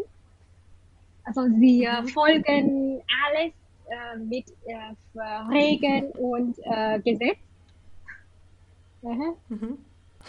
Also 1.23 1.47
sie 1.59 1.85
äh, 1.85 2.01
mhm. 2.01 2.07
folgen 2.07 3.01
alles 3.25 3.53
äh, 3.87 4.17
mit 4.17 4.45
äh, 4.65 5.21
Regeln 5.49 6.11
und 6.11 6.55
äh, 6.63 6.99
Gesetz. 6.99 7.37
Mhm. 9.01 9.33
Mhm. 9.49 9.77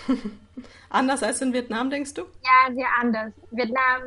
anders 0.91 1.23
als 1.23 1.43
in 1.43 1.53
Vietnam, 1.53 1.91
denkst 1.91 2.15
du? 2.15 2.23
Ja, 2.23 2.75
sehr 2.75 2.89
anders. 2.99 3.33
Vietnam, 3.51 4.03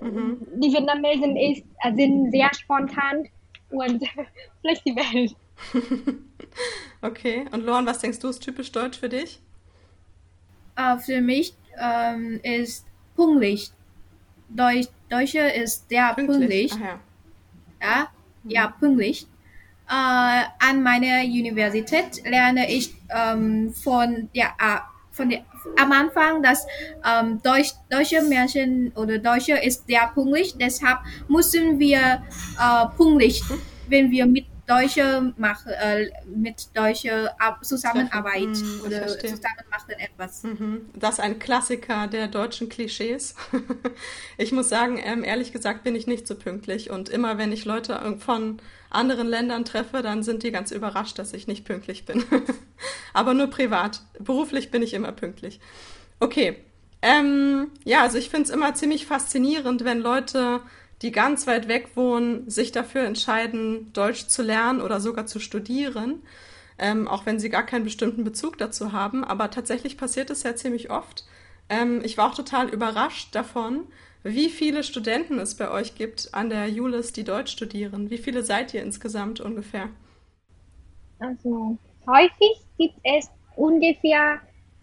mhm. 0.00 0.46
die 0.56 0.72
Vietnamesen 0.72 1.36
ist, 1.36 1.64
sind 1.94 2.30
sehr 2.32 2.50
spontan 2.54 3.28
und 3.70 4.02
flexibel. 4.60 5.30
okay, 7.02 7.46
und 7.50 7.64
Lohan, 7.64 7.86
was 7.86 7.98
denkst 7.98 8.18
du, 8.18 8.28
ist 8.28 8.42
typisch 8.42 8.72
deutsch 8.72 8.98
für 8.98 9.08
dich? 9.08 9.40
Uh, 10.78 10.98
für 10.98 11.20
mich 11.20 11.54
ähm, 11.78 12.40
ist 12.42 12.86
pünktlich. 13.14 13.70
Deutsch, 14.48 14.88
Deutsche 15.08 15.40
ist 15.40 15.88
sehr 15.88 16.14
pünktlich. 16.14 16.72
Ja. 16.72 17.00
ja, 17.80 18.08
ja, 18.44 18.66
pünktlich. 18.68 19.26
Äh, 19.88 20.44
an 20.58 20.82
meiner 20.82 21.22
Universität 21.24 22.22
lerne 22.24 22.70
ich 22.72 22.94
ähm, 23.10 23.72
von, 23.74 24.28
ja, 24.32 24.46
äh, 24.58 24.78
von 25.10 25.28
der, 25.28 25.44
am 25.78 25.92
Anfang, 25.92 26.42
dass 26.42 26.66
ähm, 27.04 27.40
Deutsch, 27.42 27.72
deutsche 27.90 28.22
Menschen 28.22 28.92
oder 28.94 29.18
Deutsche 29.18 29.54
ist 29.54 29.86
sehr 29.86 30.10
pünktlich. 30.14 30.56
Deshalb 30.58 30.98
müssen 31.28 31.78
wir 31.78 32.22
äh, 32.58 32.86
pünktlich, 32.96 33.42
wenn 33.88 34.10
wir 34.10 34.26
mit 34.26 34.46
Deutsche 34.66 35.34
machen, 35.36 35.72
äh, 35.72 36.10
mit 36.24 36.76
Deutsche 36.76 37.30
Zusammenarbeit 37.62 38.48
mhm, 38.48 38.82
oder 38.86 39.06
zusammen 39.08 39.64
machen 39.70 39.90
etwas. 39.98 40.44
Mhm. 40.44 40.90
Das 40.94 41.14
ist 41.14 41.20
ein 41.20 41.38
Klassiker 41.38 42.06
der 42.06 42.28
deutschen 42.28 42.68
Klischees. 42.68 43.34
ich 44.38 44.52
muss 44.52 44.68
sagen, 44.68 45.00
ähm, 45.02 45.24
ehrlich 45.24 45.52
gesagt 45.52 45.82
bin 45.82 45.94
ich 45.94 46.06
nicht 46.06 46.26
so 46.26 46.36
pünktlich 46.36 46.90
und 46.90 47.08
immer 47.08 47.38
wenn 47.38 47.50
ich 47.50 47.64
Leute 47.64 48.16
von 48.20 48.60
anderen 48.90 49.26
Ländern 49.26 49.64
treffe, 49.64 50.02
dann 50.02 50.22
sind 50.22 50.42
die 50.42 50.52
ganz 50.52 50.70
überrascht, 50.70 51.18
dass 51.18 51.32
ich 51.32 51.46
nicht 51.46 51.64
pünktlich 51.64 52.04
bin. 52.04 52.24
Aber 53.12 53.34
nur 53.34 53.48
privat. 53.48 54.02
Beruflich 54.18 54.70
bin 54.70 54.82
ich 54.82 54.94
immer 54.94 55.12
pünktlich. 55.12 55.60
Okay. 56.20 56.56
Ähm, 57.04 57.72
ja, 57.84 58.02
also 58.02 58.16
ich 58.16 58.30
finde 58.30 58.44
es 58.44 58.50
immer 58.50 58.74
ziemlich 58.74 59.06
faszinierend, 59.06 59.84
wenn 59.84 59.98
Leute 59.98 60.60
die 61.02 61.12
ganz 61.12 61.46
weit 61.46 61.68
weg 61.68 61.90
wohnen, 61.96 62.48
sich 62.48 62.72
dafür 62.72 63.02
entscheiden, 63.02 63.92
Deutsch 63.92 64.28
zu 64.28 64.42
lernen 64.42 64.80
oder 64.80 65.00
sogar 65.00 65.26
zu 65.26 65.40
studieren, 65.40 66.22
ähm, 66.78 67.08
auch 67.08 67.26
wenn 67.26 67.40
sie 67.40 67.50
gar 67.50 67.66
keinen 67.66 67.84
bestimmten 67.84 68.24
Bezug 68.24 68.56
dazu 68.58 68.92
haben. 68.92 69.24
Aber 69.24 69.50
tatsächlich 69.50 69.96
passiert 69.96 70.30
es 70.30 70.44
ja 70.44 70.54
ziemlich 70.54 70.90
oft. 70.90 71.24
Ähm, 71.68 72.02
ich 72.04 72.16
war 72.16 72.30
auch 72.30 72.34
total 72.34 72.68
überrascht 72.68 73.34
davon, 73.34 73.84
wie 74.22 74.48
viele 74.48 74.84
Studenten 74.84 75.40
es 75.40 75.56
bei 75.56 75.70
euch 75.70 75.96
gibt 75.96 76.30
an 76.32 76.48
der 76.48 76.68
Julis, 76.68 77.12
die 77.12 77.24
Deutsch 77.24 77.52
studieren. 77.52 78.08
Wie 78.10 78.18
viele 78.18 78.44
seid 78.44 78.72
ihr 78.72 78.82
insgesamt 78.82 79.40
ungefähr? 79.40 79.88
Also 81.18 81.76
häufig 82.06 82.60
gibt 82.78 82.94
es 83.02 83.28
ungefähr 83.56 84.40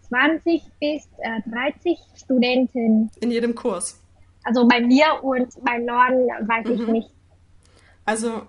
20 0.08 0.62
bis 0.80 1.08
äh, 1.18 1.40
30 1.50 1.98
Studenten. 2.16 3.10
In 3.20 3.30
jedem 3.30 3.54
Kurs. 3.54 3.99
Also 4.44 4.66
bei 4.66 4.80
mir 4.80 5.22
und 5.22 5.52
bei 5.64 5.78
Norden 5.78 6.28
weiß 6.48 6.66
mhm. 6.66 6.72
ich 6.72 6.86
nicht. 6.86 7.10
Also 8.04 8.42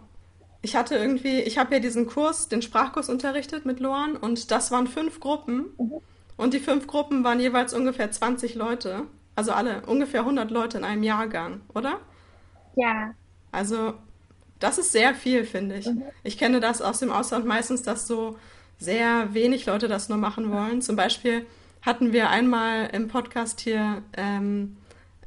ich 0.62 0.76
hatte 0.76 0.96
irgendwie, 0.96 1.40
ich 1.42 1.58
habe 1.58 1.74
ja 1.74 1.80
diesen 1.80 2.08
Kurs, 2.08 2.48
den 2.48 2.62
Sprachkurs 2.62 3.10
unterrichtet 3.10 3.66
mit 3.66 3.80
Loan 3.80 4.16
und 4.16 4.52
das 4.52 4.72
waren 4.72 4.88
fünf 4.88 5.20
Gruppen. 5.20 5.66
Mhm. 5.78 5.94
Und 6.38 6.54
die 6.54 6.60
fünf 6.60 6.88
Gruppen 6.88 7.24
waren 7.24 7.40
jeweils 7.40 7.74
ungefähr 7.74 8.10
20 8.10 8.56
Leute. 8.56 9.04
Also 9.36 9.52
alle, 9.52 9.82
ungefähr 9.86 10.22
100 10.22 10.52
Leute 10.52 10.78
in 10.78 10.84
einem 10.84 11.04
Jahrgang, 11.04 11.62
oder? 11.74 12.00
Ja. 12.76 13.14
Also 13.52 13.94
das 14.60 14.78
ist 14.78 14.92
sehr 14.92 15.14
viel, 15.14 15.44
finde 15.46 15.76
ich. 15.76 15.88
Mhm. 15.88 16.04
Ich 16.24 16.38
kenne 16.38 16.60
das 16.60 16.82
aus 16.82 17.00
dem 17.00 17.12
Ausland 17.12 17.46
meistens, 17.46 17.84
dass 17.84 18.08
so 18.08 18.38
sehr 18.80 19.34
wenig 19.34 19.66
Leute 19.66 19.88
das 19.88 20.10
nur 20.10 20.18
machen 20.18 20.52
wollen. 20.52 20.82
Zum 20.82 20.96
Beispiel 20.96 21.46
hatten 21.82 22.14
wir 22.14 22.30
einmal 22.30 22.90
im 22.94 23.08
Podcast 23.08 23.60
hier 23.60 24.04
ähm, 24.16 24.78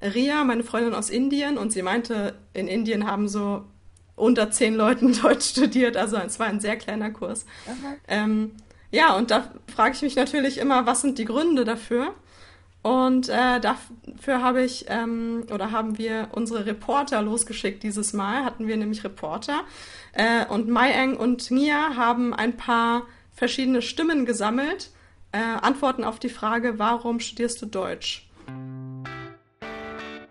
Ria, 0.03 0.45
meine 0.45 0.65
Freundin 0.65 0.95
aus 0.95 1.11
Indien, 1.11 1.59
und 1.59 1.73
sie 1.73 1.83
meinte, 1.83 2.35
in 2.53 2.69
Indien 2.69 3.07
haben 3.07 3.29
so 3.29 3.65
unter 4.17 4.51
zehn 4.51 4.75
Leuten 4.75 5.13
Deutsch 5.23 5.51
studiert, 5.51 5.97
also 5.97 6.17
es 6.17 6.39
war 6.39 6.47
ein 6.47 6.61
sehr 6.61 6.77
kleiner 6.77 7.11
Kurs. 7.11 7.47
Ähm, 8.09 8.53
ja, 8.91 9.17
und 9.17 9.31
da 9.31 9.51
frage 9.75 9.95
ich 9.95 10.03
mich 10.03 10.17
natürlich 10.17 10.59
immer, 10.59 10.87
was 10.87 11.01
sind 11.01 11.19
die 11.19 11.25
Gründe 11.25 11.65
dafür? 11.65 12.15
Und 12.83 13.31
äh, 13.31 13.61
dafür 13.61 14.43
habe 14.43 14.63
ich 14.63 14.85
ähm, 14.89 15.47
oder 15.51 15.71
haben 15.73 15.97
wir 15.97 16.29
unsere 16.33 16.67
Reporter 16.67 17.23
losgeschickt 17.23 17.83
dieses 17.83 18.13
Mal, 18.13 18.45
hatten 18.45 18.69
wir 18.69 18.77
nämlich 18.77 19.03
Reporter. 19.03 19.63
Äh, 20.13 20.45
und 20.47 20.69
Mayeng 20.69 21.17
und 21.17 21.51
Nia 21.51 21.97
haben 21.97 22.35
ein 22.35 22.59
paar 22.59 23.07
verschiedene 23.33 23.81
Stimmen 23.81 24.27
gesammelt, 24.27 24.91
äh, 25.33 25.39
Antworten 25.39 26.05
auf 26.05 26.19
die 26.19 26.29
Frage, 26.29 26.79
warum 26.79 27.21
studierst 27.21 27.63
du 27.63 27.67
Deutsch? 27.67 28.29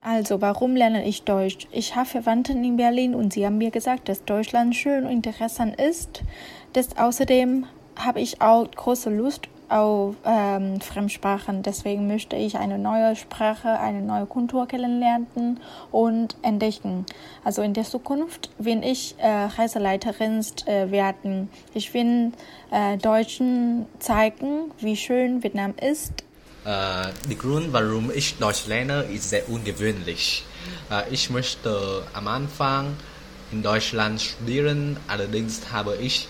Also, 0.06 0.42
warum 0.42 0.76
lerne 0.76 1.08
ich 1.08 1.24
Deutsch? 1.24 1.66
Ich 1.72 1.96
habe 1.96 2.06
Verwandten 2.06 2.62
in 2.66 2.76
Berlin 2.76 3.16
und 3.16 3.32
sie 3.32 3.46
haben 3.46 3.58
mir 3.58 3.72
gesagt, 3.72 4.10
dass 4.10 4.26
Deutschland 4.26 4.76
schön 4.76 5.06
und 5.06 5.12
interessant 5.12 5.80
ist. 5.80 6.24
Das 6.74 6.98
außerdem 6.98 7.66
habe 7.96 8.20
ich 8.20 8.42
auch 8.42 8.70
große 8.70 9.10
Lust 9.10 9.48
auf 9.70 10.16
ähm, 10.26 10.82
Fremdsprachen. 10.82 11.64
Deswegen 11.64 12.06
möchte 12.08 12.36
ich 12.36 12.58
eine 12.58 12.78
neue 12.78 13.16
Sprache, 13.16 13.80
eine 13.80 14.02
neue 14.02 14.26
Kultur 14.26 14.68
kennenlernen 14.68 15.62
und 15.90 16.36
entdecken. 16.42 17.06
Also 17.46 17.62
in 17.62 17.74
der 17.74 17.86
Zukunft 17.86 18.50
will 18.58 18.84
ich 18.84 19.16
äh, 19.20 19.46
Reiseleiterin 19.46 20.46
äh, 20.66 20.92
werden. 20.92 21.50
Ich 21.74 21.94
will 21.94 22.34
äh, 22.72 22.98
Deutschen 22.98 23.86
zeigen, 24.00 24.72
wie 24.80 24.98
schön 24.98 25.44
Vietnam 25.44 25.74
ist 25.80 26.26
Äh, 26.66 27.12
der 27.28 27.36
Grund, 27.38 27.74
warum 27.74 28.10
ich 28.10 28.38
Deutsch 28.38 28.68
lerne, 28.68 29.04
ist 29.04 29.30
sehr 29.30 29.50
ungewöhnlich. 29.50 30.46
Äh, 30.90 31.10
ich 31.12 31.30
möchte 31.30 32.04
am 32.14 32.30
Anfang 32.30 32.96
in 33.52 33.62
Deutschland 33.62 34.22
studieren, 34.22 34.98
allerdings 35.10 35.60
habe 35.74 35.98
ich 35.98 36.30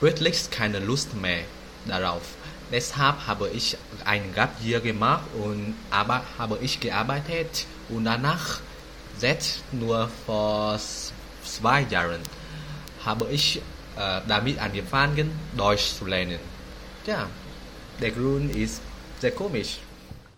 wirklich 0.00 0.50
keine 0.50 0.78
Lust 0.78 1.14
mehr 1.14 1.40
darauf. 1.84 2.22
Deshalb 2.70 3.26
habe 3.26 3.48
ich 3.48 3.76
ein 4.04 4.32
Gap 4.34 4.50
Year 4.64 4.80
gemacht 4.80 5.24
und 5.34 5.74
aber 5.90 6.22
habe 6.38 6.58
ich 6.62 6.78
gearbeitet 6.78 7.66
und 7.88 8.04
danach, 8.04 8.60
seit 9.18 9.60
nur 9.72 10.08
vor 10.26 10.78
zwei 11.44 11.82
Jahren, 11.90 12.20
habe 13.04 13.26
ich 13.32 13.56
äh, 13.96 14.20
damit 14.28 14.60
angefangen, 14.60 15.30
Deutsch 15.56 15.94
zu 15.98 16.06
lernen. 16.06 16.38
Ja, 17.04 17.28
der 18.00 18.10
Grund 18.12 18.54
ist 18.54 18.80
sehr 19.20 19.32
komisch. 19.32 19.78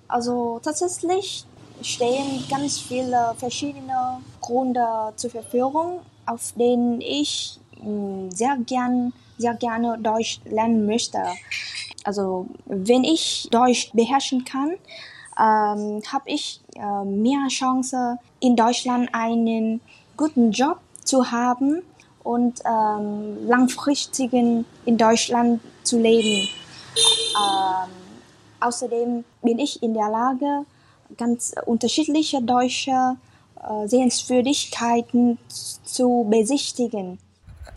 Also 0.09 0.61
tatsächlich 0.63 1.45
stehen 1.83 2.45
ganz 2.51 2.79
viele 2.79 3.35
verschiedene 3.39 4.21
Gründe 4.41 5.13
zur 5.17 5.31
Verfügung, 5.31 6.01
auf 6.27 6.53
denen 6.57 7.01
ich 7.01 7.59
mm, 7.83 8.31
sehr 8.31 8.57
gern, 8.67 9.13
sehr 9.37 9.55
gerne 9.55 9.99
Deutsch 9.99 10.41
lernen 10.45 10.87
möchte. 10.87 11.23
Also 12.05 12.47
wenn 12.65 13.05
ich 13.05 13.49
Deutsch 13.51 13.91
beherrschen 13.93 14.45
kann, 14.45 14.71
ähm, 15.39 16.03
habe 16.11 16.25
ich 16.27 16.61
äh, 16.75 17.05
mehr 17.05 17.47
Chance 17.49 18.19
in 18.41 18.57
Deutschland 18.57 19.11
einen 19.13 19.81
guten 20.17 20.51
Job 20.51 20.79
zu 21.05 21.31
haben 21.31 21.83
und 22.25 22.61
ähm, 22.65 23.47
langfristigen 23.47 24.65
in 24.85 24.99
Deutschland 24.99 25.61
zu 25.83 25.99
leben. 25.99 26.49
Ähm, 27.37 28.08
außerdem 28.61 29.25
bin 29.43 29.59
ich 29.59 29.83
in 29.83 29.95
der 29.95 30.09
Lage, 30.09 30.65
ganz 31.17 31.55
unterschiedliche 31.65 32.43
deutsche 32.43 33.17
äh, 33.57 33.89
Sehenswürdigkeiten 33.89 35.39
zu 35.49 36.27
besichtigen. 36.31 37.19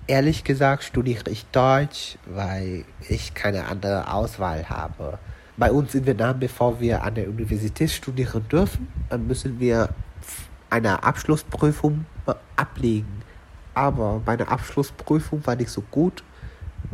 Ehrlich 0.08 0.44
gesagt 0.44 0.84
studiere 0.84 1.30
ich 1.30 1.46
Deutsch, 1.48 2.18
weil 2.26 2.86
ich 3.08 3.34
keine 3.34 3.66
andere 3.66 4.12
Auswahl 4.14 4.68
habe. 4.70 5.20
Bei 5.58 5.72
uns 5.72 5.94
in 5.94 6.06
Vietnam, 6.06 6.40
bevor 6.40 6.80
wir 6.80 7.04
an 7.04 7.16
der 7.16 7.28
Universität 7.30 7.92
studieren 7.92 8.46
dürfen, 8.50 8.88
müssen 9.28 9.60
wir 9.60 9.90
eine 10.70 11.04
Abschlussprüfung 11.04 12.06
ablegen. 12.56 13.22
Aber 13.74 14.22
meine 14.26 14.48
Abschlussprüfung 14.48 15.46
war 15.46 15.56
nicht 15.56 15.70
so 15.70 15.82
gut. 15.92 16.24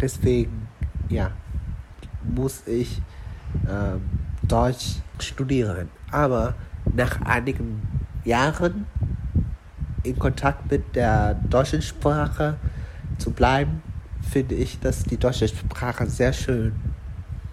Deswegen, 0.02 0.68
ja, 1.10 1.32
muss 2.24 2.68
ich 2.68 3.02
ähm, 3.70 4.02
Deutsch 4.44 4.98
studieren. 5.20 5.90
Aber 6.12 6.56
nach 6.94 7.22
einigen 7.22 7.82
Jahren 8.24 8.86
in 10.04 10.18
Kontakt 10.18 10.72
mit 10.72 10.96
der 10.96 11.34
deutschen 11.34 11.82
Sprache 11.82 12.58
zu 13.18 13.32
bleiben, 13.32 13.82
finde 14.30 14.56
ich, 14.56 14.80
dass 14.80 15.04
die 15.04 15.18
deutsche 15.18 15.48
Sprache 15.48 16.08
sehr 16.08 16.34
schön. 16.34 16.74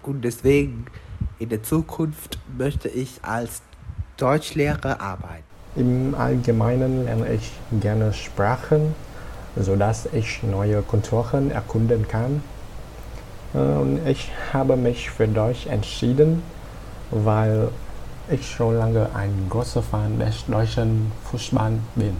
Und 0.03 0.23
deswegen 0.23 0.85
in 1.39 1.49
der 1.49 1.63
Zukunft 1.63 2.39
möchte 2.57 2.87
ich 2.87 3.19
als 3.23 3.61
Deutschlehrer 4.17 5.01
arbeiten. 5.01 5.43
Im 5.75 6.15
Allgemeinen 6.15 7.03
lerne 7.05 7.33
ich 7.33 7.51
gerne 7.81 8.13
Sprachen, 8.13 8.95
sodass 9.57 10.07
ich 10.13 10.41
neue 10.43 10.81
Kulturen 10.81 11.51
erkunden 11.51 12.07
kann. 12.07 12.41
Äh, 13.55 13.77
und 13.77 14.07
ich 14.07 14.31
habe 14.53 14.75
mich 14.75 15.09
für 15.09 15.27
Deutsch 15.27 15.67
entschieden, 15.67 16.43
weil 17.11 17.69
ich 18.29 18.49
schon 18.49 18.77
lange 18.77 19.07
ein 19.13 19.47
großer 19.49 19.81
Fan 19.81 20.19
des 20.19 20.45
deutschen 20.47 21.11
Fußballs 21.25 21.79
bin. 21.95 22.17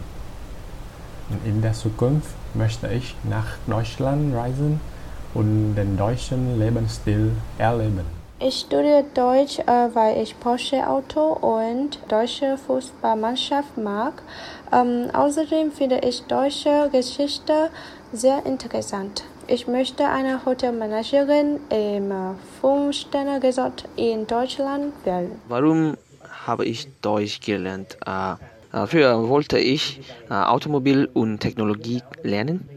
Und 1.30 1.44
in 1.44 1.60
der 1.60 1.72
Zukunft 1.72 2.30
möchte 2.54 2.88
ich 2.88 3.16
nach 3.24 3.56
Deutschland 3.66 4.34
reisen 4.34 4.80
und 5.34 5.74
den 5.74 5.96
deutschen 5.96 6.58
Lebensstil 6.58 7.32
erleben. 7.58 8.06
Ich 8.38 8.60
studiere 8.60 9.04
Deutsch, 9.14 9.58
äh, 9.60 9.88
weil 9.94 10.22
ich 10.22 10.38
Porsche 10.38 10.86
Auto 10.86 11.20
und 11.20 11.98
deutsche 12.08 12.58
Fußballmannschaft 12.58 13.78
mag. 13.78 14.22
Ähm, 14.72 15.08
außerdem 15.12 15.72
finde 15.72 15.98
ich 16.00 16.22
deutsche 16.24 16.90
Geschichte 16.92 17.70
sehr 18.12 18.44
interessant. 18.44 19.24
Ich 19.48 19.68
möchte 19.68 20.04
eine 20.08 20.44
Hotelmanagerin 20.44 21.60
im 21.70 22.12
Fünf-Sterne-Resort 22.60 23.84
in 23.94 24.26
Deutschland 24.26 24.92
werden. 25.04 25.40
Warum 25.46 25.96
habe 26.44 26.64
ich 26.64 26.88
Deutsch 27.00 27.40
gelernt? 27.40 27.96
Äh, 28.04 28.86
früher 28.88 29.28
wollte 29.28 29.60
ich 29.60 30.00
äh, 30.28 30.34
Automobil 30.34 31.08
und 31.14 31.38
Technologie 31.38 32.02
lernen, 32.24 32.68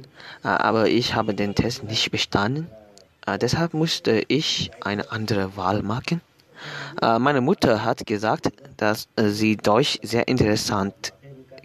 äh, 0.43 0.47
aber 0.47 0.89
ich 0.89 1.15
habe 1.15 1.33
den 1.33 1.55
Test 1.55 1.85
nicht 1.85 2.11
bestanden. 2.11 2.67
Äh, 3.25 3.39
deshalb 3.39 3.73
musste 3.73 4.23
ich 4.27 4.69
eine 4.81 5.11
andere 5.11 5.57
Wahl 5.57 5.81
machen. 5.81 6.21
Äh, 7.01 7.17
meine 7.17 7.41
Mutter 7.41 7.83
hat 7.83 8.05
gesagt, 8.05 8.49
dass 8.77 9.07
äh, 9.15 9.29
sie 9.29 9.57
Deutsch 9.57 9.97
sehr 10.03 10.27
interessant 10.27 11.13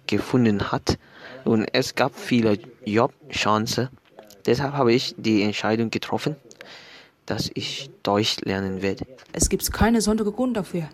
gefunden 0.07 0.73
hat 0.73 0.97
und 1.45 1.67
es 1.75 1.95
gab 1.95 2.15
viele 2.15 2.59
Jobchancen. 2.87 3.91
Deshalb 4.47 4.75
habe 4.75 4.93
ich 4.93 5.15
die 5.17 5.43
Entscheidung 5.43 5.91
getroffen, 5.91 6.37
dass 7.27 7.51
ich 7.55 7.91
Deutsch 8.03 8.39
lernen 8.45 8.83
werde. 8.83 9.07
Es 9.33 9.49
gibt 9.49 9.73
keinen 9.73 9.95
besonderen 9.95 10.35
Grund 10.35 10.57
dafür. 10.57 10.89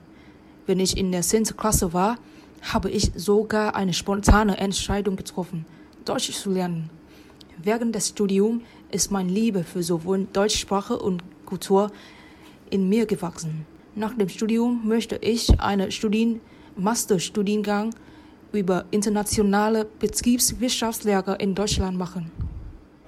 Wenn 0.66 0.78
ich 0.78 0.96
in 0.96 1.10
der 1.10 1.22
10. 1.22 1.44
Klasse 1.56 1.92
war, 1.92 2.16
habe 2.62 2.90
ich 2.90 3.10
sogar 3.16 3.74
eine 3.74 3.92
spontane 3.92 4.58
Entscheidung 4.58 5.16
getroffen, 5.16 5.66
Deutsch 6.04 6.30
zu 6.30 6.50
lernen. 6.50 6.90
Während 7.62 7.94
des 7.94 8.10
Studiums 8.10 8.62
ist 8.90 9.10
meine 9.10 9.30
Liebe 9.30 9.64
für 9.64 9.82
sowohl 9.82 10.26
Deutschsprache 10.32 10.98
und 10.98 11.22
Kultur 11.44 11.90
in 12.70 12.88
mir 12.88 13.06
gewachsen. 13.06 13.66
Nach 13.94 14.14
dem 14.14 14.28
Studium 14.28 14.86
möchte 14.86 15.16
ich 15.16 15.60
einen 15.60 15.90
Studien 15.90 16.40
Masterstudiengang 16.76 17.94
über 18.52 18.84
internationale 18.90 19.84
Betriebswirtschaftslehre 19.84 21.36
in 21.36 21.54
Deutschland 21.54 21.98
machen. 21.98 22.30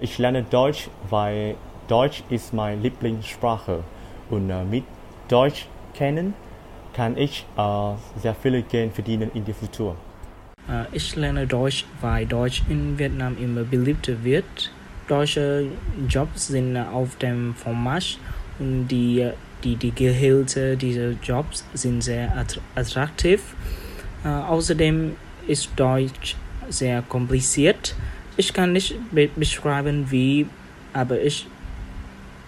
Ich 0.03 0.17
lerne 0.17 0.43
Deutsch, 0.43 0.89
weil 1.09 1.55
Deutsch 1.87 2.23
ist 2.29 2.53
meine 2.53 2.81
Lieblingssprache 2.81 3.85
und 4.29 4.49
äh, 4.49 4.65
mit 4.65 4.83
Deutsch 5.29 5.67
kennen 5.93 6.33
kann 6.93 7.17
ich 7.17 7.45
äh, 7.55 7.93
sehr 8.21 8.35
viel 8.35 8.63
Geld 8.63 8.91
verdienen 8.93 9.31
in 9.33 9.45
der 9.45 9.55
Futur. 9.55 9.95
Äh, 10.67 10.83
ich 10.91 11.15
lerne 11.15 11.47
Deutsch, 11.47 11.85
weil 12.01 12.25
Deutsch 12.25 12.63
in 12.67 12.99
Vietnam 12.99 13.37
immer 13.41 13.63
beliebter 13.63 14.21
wird 14.25 14.71
deutsche 15.07 15.67
Jobs 16.09 16.47
sind 16.47 16.75
auf 16.77 17.15
dem 17.17 17.53
Vormarsch 17.55 18.17
und 18.59 18.87
die, 18.87 19.29
die, 19.63 19.77
die 19.77 19.91
Gehälter 19.91 20.75
dieser 20.75 21.11
Jobs 21.23 21.63
sind 21.73 22.01
sehr 22.01 22.45
attraktiv. 22.75 23.55
Äh, 24.25 24.27
außerdem 24.27 25.15
ist 25.47 25.69
Deutsch 25.75 26.35
sehr 26.69 27.01
kompliziert. 27.03 27.95
Ich 28.35 28.53
kann 28.53 28.73
nicht 28.73 28.95
be 29.11 29.27
beschreiben, 29.27 30.09
wie, 30.09 30.47
aber 30.91 31.21
ich, 31.21 31.45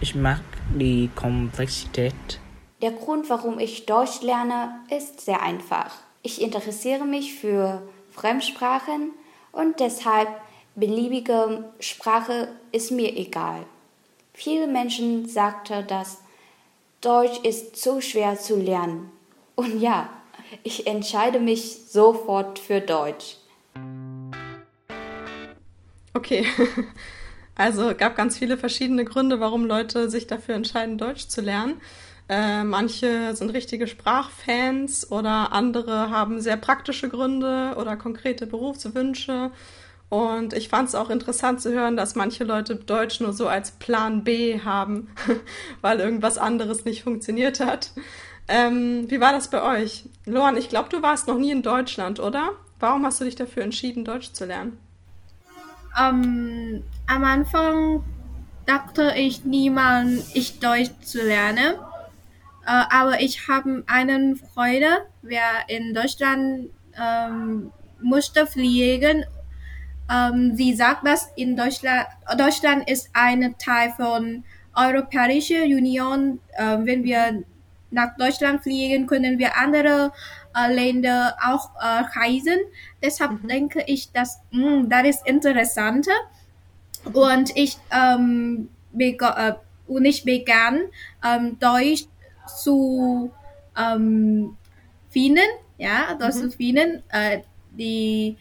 ich 0.02 0.16
mag 0.16 0.42
die 0.74 1.10
Komplexität. 1.16 2.40
Der 2.82 2.92
Grund, 2.92 3.30
warum 3.30 3.60
ich 3.60 3.86
Deutsch 3.86 4.22
lerne, 4.22 4.80
ist 4.90 5.22
sehr 5.22 5.42
einfach. 5.44 5.96
Ich 6.24 6.42
interessiere 6.42 7.06
mich 7.06 7.36
für 7.36 7.84
Fremdsprachen 8.12 9.12
und 9.52 9.80
deshalb 9.80 10.30
beliebige 10.76 11.66
Sprache 11.80 12.48
ist 12.72 12.92
mir 12.92 13.16
egal. 13.16 13.66
Viele 14.34 14.68
Menschen 14.68 15.28
sagten, 15.30 15.86
dass 15.88 16.22
Deutsch 17.00 17.40
ist 17.44 17.78
zu 17.78 18.02
schwer 18.02 18.40
zu 18.40 18.56
lernen. 18.56 19.12
Und 19.56 19.80
ja, 19.80 20.10
ich 20.64 20.88
entscheide 20.88 21.40
mich 21.40 21.86
sofort 21.88 22.58
für 22.58 22.82
Deutsch. 22.82 23.38
Okay, 26.16 26.46
also 27.56 27.94
gab 27.94 28.16
ganz 28.16 28.38
viele 28.38 28.58
verschiedene 28.58 29.04
Gründe, 29.04 29.42
warum 29.42 29.66
Leute 29.66 30.10
sich 30.10 30.28
dafür 30.28 30.56
entscheiden, 30.56 30.98
Deutsch 30.98 31.28
zu 31.28 31.42
lernen. 31.42 31.82
Äh, 32.30 32.64
manche 32.64 33.36
sind 33.36 33.50
richtige 33.50 33.86
Sprachfans 33.86 35.12
oder 35.12 35.52
andere 35.52 36.10
haben 36.10 36.40
sehr 36.40 36.56
praktische 36.56 37.10
Gründe 37.10 37.76
oder 37.78 37.98
konkrete 37.98 38.48
Berufswünsche 38.48 39.52
und 40.08 40.54
ich 40.54 40.70
fand 40.70 40.88
es 40.88 40.96
auch 40.96 41.10
interessant 41.10 41.62
zu 41.62 41.74
hören, 41.74 41.98
dass 41.98 42.16
manche 42.16 42.46
Leute 42.46 42.78
Deutsch 42.78 43.20
nur 43.20 43.34
so 43.34 43.50
als 43.50 43.72
Plan 43.72 44.24
B 44.24 44.62
haben, 44.62 45.10
weil 45.82 46.00
irgendwas 46.00 46.38
anderes 46.38 46.86
nicht 46.86 47.04
funktioniert 47.04 47.60
hat. 47.60 47.92
Ähm, 48.48 49.12
wie 49.12 49.20
war 49.20 49.34
das 49.34 49.50
bei 49.50 49.62
euch? 49.82 50.06
Lohan, 50.26 50.56
ich 50.56 50.70
glaube, 50.70 50.88
du 50.88 51.02
warst 51.02 51.28
noch 51.28 51.38
nie 51.38 51.52
in 51.52 51.62
Deutschland, 51.62 52.22
oder? 52.22 52.52
Warum 52.80 53.06
hast 53.06 53.20
du 53.20 53.26
dich 53.26 53.36
dafür 53.36 53.64
entschieden, 53.64 54.06
Deutsch 54.06 54.32
zu 54.32 54.46
lernen? 54.46 54.80
Um, 55.98 56.84
am 57.08 57.24
Anfang 57.24 58.04
dachte 58.66 59.14
ich 59.16 59.46
niemand, 59.46 60.24
ich 60.34 60.60
Deutsch 60.60 60.92
zu 61.02 61.26
lernen. 61.26 61.76
Uh, 62.68 62.84
aber 62.90 63.22
ich 63.22 63.48
habe 63.48 63.84
einen 63.88 64.36
Freund, 64.36 64.84
der 65.22 65.68
in 65.68 65.94
Deutschland 65.94 66.70
um, 66.98 67.72
musste 68.02 68.48
fliegen 68.48 69.24
ähm, 70.12 70.56
sie 70.56 70.74
sagt, 70.74 71.06
dass 71.06 71.32
in 71.36 71.56
Deutschland, 71.56 72.08
Deutschland 72.38 72.90
ist 72.90 73.10
ein 73.14 73.56
Teil 73.58 73.92
von 73.92 74.44
Europäischer 74.76 75.64
Union. 75.64 76.40
Ähm, 76.58 76.86
wenn 76.86 77.04
wir 77.04 77.44
nach 77.92 78.16
Deutschland 78.18 78.62
fliegen, 78.62 79.08
können 79.08 79.40
wir 79.40 79.58
andere 79.58 80.12
äh, 80.56 80.74
Länder 80.74 81.36
auch 81.44 81.72
äh, 81.76 82.04
reisen. 82.20 82.60
Deshalb 83.02 83.44
mhm. 83.44 83.48
denke 83.48 83.84
ich, 83.88 84.12
dass 84.12 84.40
mh, 84.52 84.68
hm, 84.68 84.90
das 84.90 85.08
ist 85.08 85.28
interessant. 85.28 86.08
Und 87.14 87.56
ich, 87.56 87.78
ähm, 87.92 88.70
äh, 88.98 89.54
und 89.88 90.06
ich 90.06 90.24
begann 90.24 90.82
ähm, 91.24 91.58
Deutsch 91.60 92.06
zu 92.48 93.32
ähm, 93.78 94.58
finden, 95.10 95.48
ja, 95.78 96.16
Deutsch 96.16 96.36
mhm. 96.36 96.40
zu 96.40 96.52
finden. 96.52 97.04
Äh, 97.10 97.42
die 97.78 98.38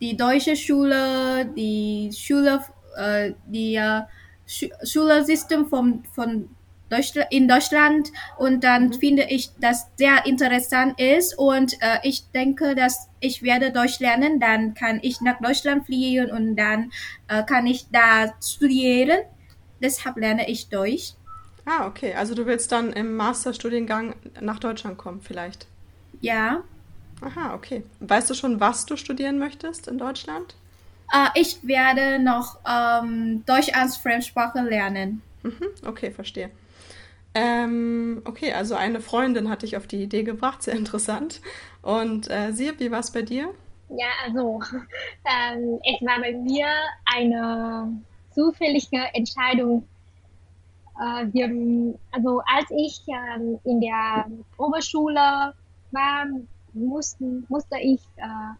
die 0.00 0.16
deutsche 0.16 0.56
Schule, 0.56 1.44
die 1.56 2.10
Schule 2.14 2.60
äh, 2.96 3.32
die 3.46 3.74
äh, 3.74 4.02
Schulsystem 4.84 5.66
von, 5.66 6.02
von 6.12 6.48
in 7.30 7.48
Deutschland 7.48 8.10
und 8.38 8.64
dann 8.64 8.88
mhm. 8.88 8.92
finde 8.94 9.22
ich, 9.24 9.50
dass 9.60 9.88
sehr 9.96 10.26
interessant 10.26 11.00
ist 11.00 11.38
und 11.38 11.74
äh, 11.80 11.98
ich 12.02 12.30
denke, 12.32 12.74
dass 12.74 13.08
ich 13.20 13.42
werde 13.42 13.72
Deutsch 13.72 14.00
lernen, 14.00 14.40
dann 14.40 14.74
kann 14.74 15.00
ich 15.02 15.20
nach 15.20 15.40
Deutschland 15.40 15.86
fliegen 15.86 16.30
und 16.30 16.56
dann 16.56 16.90
äh, 17.28 17.42
kann 17.44 17.66
ich 17.66 17.86
da 17.90 18.32
studieren. 18.42 19.20
Deshalb 19.82 20.16
lerne 20.16 20.48
ich 20.48 20.68
Deutsch. 20.68 21.14
Ah, 21.64 21.86
okay. 21.86 22.14
Also 22.14 22.34
du 22.34 22.46
willst 22.46 22.72
dann 22.72 22.92
im 22.92 23.16
Masterstudiengang 23.16 24.14
nach 24.40 24.58
Deutschland 24.58 24.98
kommen 24.98 25.20
vielleicht? 25.20 25.66
Ja. 26.20 26.62
Aha, 27.20 27.54
okay. 27.54 27.84
Weißt 28.00 28.30
du 28.30 28.34
schon, 28.34 28.60
was 28.60 28.86
du 28.86 28.96
studieren 28.96 29.38
möchtest 29.38 29.88
in 29.88 29.98
Deutschland? 29.98 30.54
Uh, 31.12 31.28
ich 31.34 31.58
werde 31.66 32.22
noch 32.22 32.58
ähm, 32.66 33.44
Deutsch 33.44 33.72
als 33.74 33.96
Fremdsprache 33.96 34.60
lernen. 34.60 35.22
Mhm, 35.42 35.66
okay, 35.84 36.12
verstehe. 36.12 36.50
Ähm, 37.34 38.22
okay, 38.24 38.52
also 38.52 38.74
eine 38.74 39.00
Freundin 39.00 39.48
hat 39.48 39.62
dich 39.62 39.76
auf 39.76 39.86
die 39.86 40.02
Idee 40.02 40.24
gebracht, 40.24 40.62
sehr 40.62 40.74
interessant. 40.74 41.40
Und 41.82 42.28
äh, 42.30 42.52
Sie, 42.52 42.72
wie 42.78 42.90
war 42.90 43.00
es 43.00 43.12
bei 43.12 43.22
dir? 43.22 43.54
Ja, 43.88 44.08
also 44.24 44.60
ähm, 45.24 45.80
es 45.84 46.06
war 46.06 46.20
bei 46.20 46.32
mir 46.32 46.66
eine 47.04 48.00
zufällige 48.32 48.98
Entscheidung. 49.14 49.86
Äh, 51.00 51.26
wir, 51.32 51.98
also 52.12 52.42
als 52.46 52.70
ich 52.70 53.00
äh, 53.08 53.68
in 53.68 53.80
der 53.80 54.26
Oberschule 54.58 55.54
war, 55.92 56.26
mussten, 56.72 57.46
musste 57.48 57.78
ich 57.78 58.00
äh, 58.16 58.54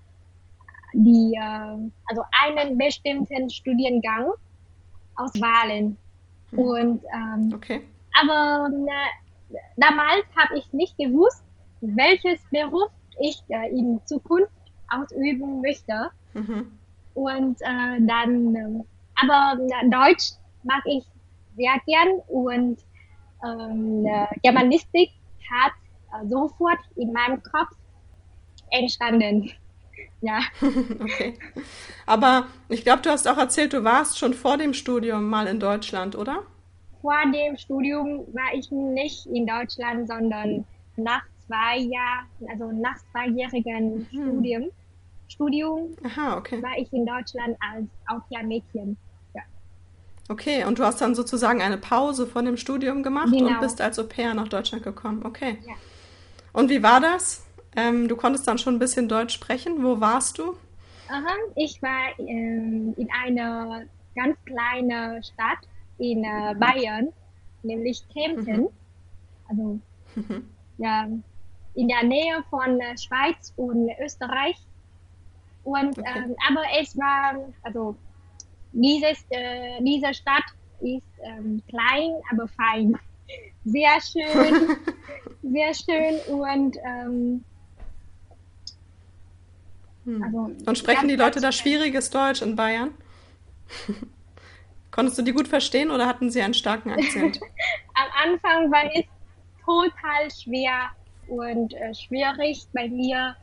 die, 0.95 1.35
äh, 1.35 1.91
also 2.07 2.23
einen 2.45 2.79
bestimmten 2.79 3.51
Studiengang 3.51 4.31
auswählen. 5.17 5.97
Hm. 6.51 6.59
Und 6.59 7.03
ähm, 7.15 7.53
okay. 7.55 7.83
Aber 8.21 8.71
äh, 8.73 9.57
damals 9.77 10.25
habe 10.37 10.59
ich 10.59 10.73
nicht 10.73 10.97
gewusst, 10.97 11.43
welches 11.81 12.41
Beruf 12.51 12.91
ich 13.21 13.43
äh, 13.49 13.71
in 13.71 14.01
Zukunft 14.05 14.53
ausüben 14.89 15.61
möchte. 15.61 16.11
Mhm. 16.35 16.73
Und 17.15 17.61
äh, 17.61 18.01
dann, 18.01 18.55
äh, 18.55 18.85
aber 19.17 19.59
Deutsch 19.91 20.33
mag 20.63 20.83
ich 20.87 21.05
sehr 21.57 21.75
gern 21.87 22.21
und 22.29 22.79
ähm, 23.45 24.07
äh, 24.07 24.27
Germanistik 24.43 25.11
hat 25.51 25.73
äh, 26.13 26.29
sofort 26.29 26.79
in 26.97 27.13
meinem 27.13 27.43
Kopf 27.43 27.77
entstanden. 28.71 29.51
Ja. 30.23 30.41
okay. 31.01 31.39
Aber 32.05 32.47
ich 32.69 32.85
glaube, 32.85 33.01
du 33.01 33.09
hast 33.09 33.27
auch 33.27 33.39
erzählt, 33.39 33.73
du 33.73 33.85
warst 33.85 34.19
schon 34.19 34.35
vor 34.35 34.59
dem 34.59 34.75
Studium 34.75 35.31
mal 35.31 35.47
in 35.47 35.61
Deutschland, 35.61 36.15
oder? 36.15 36.43
Vor 37.03 37.17
dem 37.33 37.57
Studium 37.57 38.27
war 38.33 38.55
ich 38.55 38.71
nicht 38.71 39.27
in 39.27 39.47
Deutschland, 39.47 40.09
sondern 40.09 40.65
nach 40.97 41.23
zwei 41.47 41.79
Jahren, 41.79 42.27
also 42.51 42.71
nach 42.73 42.97
zweijährigen 43.11 44.07
mhm. 44.11 44.29
Studium, 44.29 44.71
Studium 45.29 45.97
Aha, 46.05 46.37
okay. 46.37 46.63
war 46.63 46.77
ich 46.77 46.93
in 46.93 47.07
Deutschland 47.07 47.57
als 47.61 47.87
Au-pair-Mädchen. 48.09 48.97
Ja. 49.35 49.43
Okay, 50.29 50.65
und 50.65 50.79
du 50.79 50.85
hast 50.85 51.01
dann 51.01 51.15
sozusagen 51.15 51.63
eine 51.63 51.79
Pause 51.79 52.27
von 52.27 52.45
dem 52.45 52.57
Studium 52.57 53.03
gemacht 53.03 53.33
genau. 53.33 53.49
und 53.49 53.61
bist 53.61 53.81
als 53.81 53.99
Au-pair 53.99 54.35
nach 54.35 54.49
Deutschland 54.49 54.83
gekommen. 54.83 55.25
Okay. 55.25 55.59
Ja. 55.67 55.75
Und 56.53 56.69
wie 56.69 56.83
war 56.83 57.01
das? 57.01 57.45
Ähm, 57.77 58.09
du 58.09 58.17
konntest 58.17 58.47
dann 58.49 58.59
schon 58.59 58.75
ein 58.75 58.79
bisschen 58.81 59.09
Deutsch 59.09 59.35
sprechen. 59.35 59.85
Wo 59.85 60.01
warst 60.01 60.39
du? 60.39 60.57
Aha, 61.09 61.35
ich 61.57 61.81
war 61.83 62.19
ähm, 62.19 62.95
in 62.97 63.09
einer 63.25 63.83
ganz 64.15 64.37
kleinen 64.45 65.23
Stadt 65.23 65.59
in 66.01 66.25
äh, 66.25 66.55
Bayern, 66.59 67.13
nämlich 67.63 68.03
Kempten. 68.09 68.63
Mhm. 68.63 68.69
Also, 69.49 69.81
mhm. 70.17 70.51
ja, 70.79 71.09
in 71.75 71.89
der 71.89 72.03
Nähe 72.03 72.43
von 72.49 72.81
äh, 72.81 72.97
Schweiz 72.99 73.53
und 73.57 73.91
Österreich. 74.03 74.57
Und, 75.63 75.99
okay. 75.99 76.13
ähm, 76.17 76.35
aber 76.49 76.63
es 76.81 76.97
war, 76.97 77.37
also, 77.63 77.95
dieses, 78.73 79.25
äh, 79.31 79.83
diese 79.83 80.15
Stadt 80.15 80.45
ist 80.81 81.03
ähm, 81.23 81.63
klein, 81.69 82.13
aber 82.33 82.49
fein. 82.49 82.99
Sehr 83.65 84.01
schön, 84.01 84.77
sehr 85.43 85.75
schön 85.75 86.35
und 86.35 86.79
ähm, 86.83 87.45
hm. 90.07 90.23
Also, 90.23 90.39
Und 90.65 90.79
sprechen 90.79 91.09
die 91.09 91.17
Leute 91.17 91.41
da 91.41 91.53
schwieriges 91.53 92.09
Deutsch 92.09 92.41
in 92.41 92.57
Bayern? 92.57 92.95
Konntest 94.91 95.19
du 95.19 95.23
die 95.23 95.33
gut 95.33 95.49
verstehen 95.49 95.91
oder 95.91 96.07
hatten 96.07 96.31
sie 96.31 96.43
einen 96.43 96.55
starken 96.55 96.91
Akzent? 96.91 97.41
Am 97.95 98.33
Anfang 98.33 98.71
war 98.71 98.85
es 98.95 99.05
total 99.65 100.31
schwer 100.31 100.91
und 101.29 101.75
äh, 101.75 101.95
schwierig 101.95 102.67
bei 102.73 102.89
mir. 102.89 103.37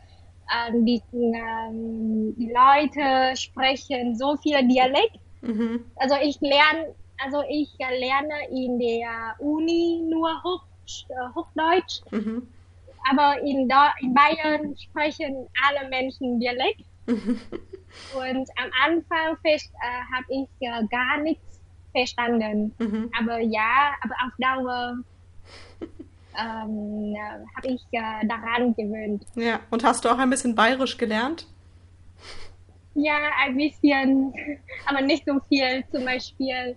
Ähm, 0.49 0.85
die, 0.85 1.01
ähm, 1.11 2.35
die 2.37 2.51
Leute 2.53 3.35
sprechen 3.35 4.15
so 4.15 4.37
viel 4.37 4.65
Dialekt. 4.67 5.19
Mhm. 5.41 5.85
Also 5.97 6.15
ich 6.21 6.39
lerne, 6.39 6.95
also 7.17 7.43
ich 7.49 7.69
lerne 7.77 8.47
in 8.49 8.79
der 8.79 9.35
Uni 9.39 10.03
nur 10.09 10.41
Hoch, 10.43 10.63
äh, 11.09 11.35
Hochdeutsch. 11.35 12.01
Mhm 12.11 12.47
aber 13.09 13.39
in, 13.41 13.69
in 14.01 14.13
Bayern 14.13 14.75
sprechen 14.77 15.47
alle 15.67 15.89
Menschen 15.89 16.39
Dialekt. 16.39 16.81
Und 18.13 18.49
am 18.57 18.69
Anfang 18.85 19.37
äh, 19.43 19.59
habe 20.13 20.25
ich 20.29 20.49
äh, 20.59 20.85
gar 20.89 21.21
nichts 21.21 21.61
verstanden. 21.91 22.73
Mhm. 22.77 23.11
Aber 23.19 23.39
ja, 23.39 23.93
aber 24.03 24.15
auf 24.25 24.33
Dauer 24.37 24.97
ähm, 26.37 27.15
habe 27.55 27.67
ich 27.67 27.81
äh, 27.91 28.27
daran 28.27 28.75
gewöhnt. 28.75 29.23
Ja, 29.35 29.59
und 29.69 29.83
hast 29.83 30.05
du 30.05 30.09
auch 30.09 30.17
ein 30.17 30.29
bisschen 30.29 30.55
bayerisch 30.55 30.97
gelernt? 30.97 31.47
Ja, 32.93 33.17
ein 33.43 33.55
bisschen, 33.57 34.33
aber 34.85 35.01
nicht 35.01 35.25
so 35.25 35.39
viel. 35.49 35.83
Zum 35.91 36.05
Beispiel 36.05 36.75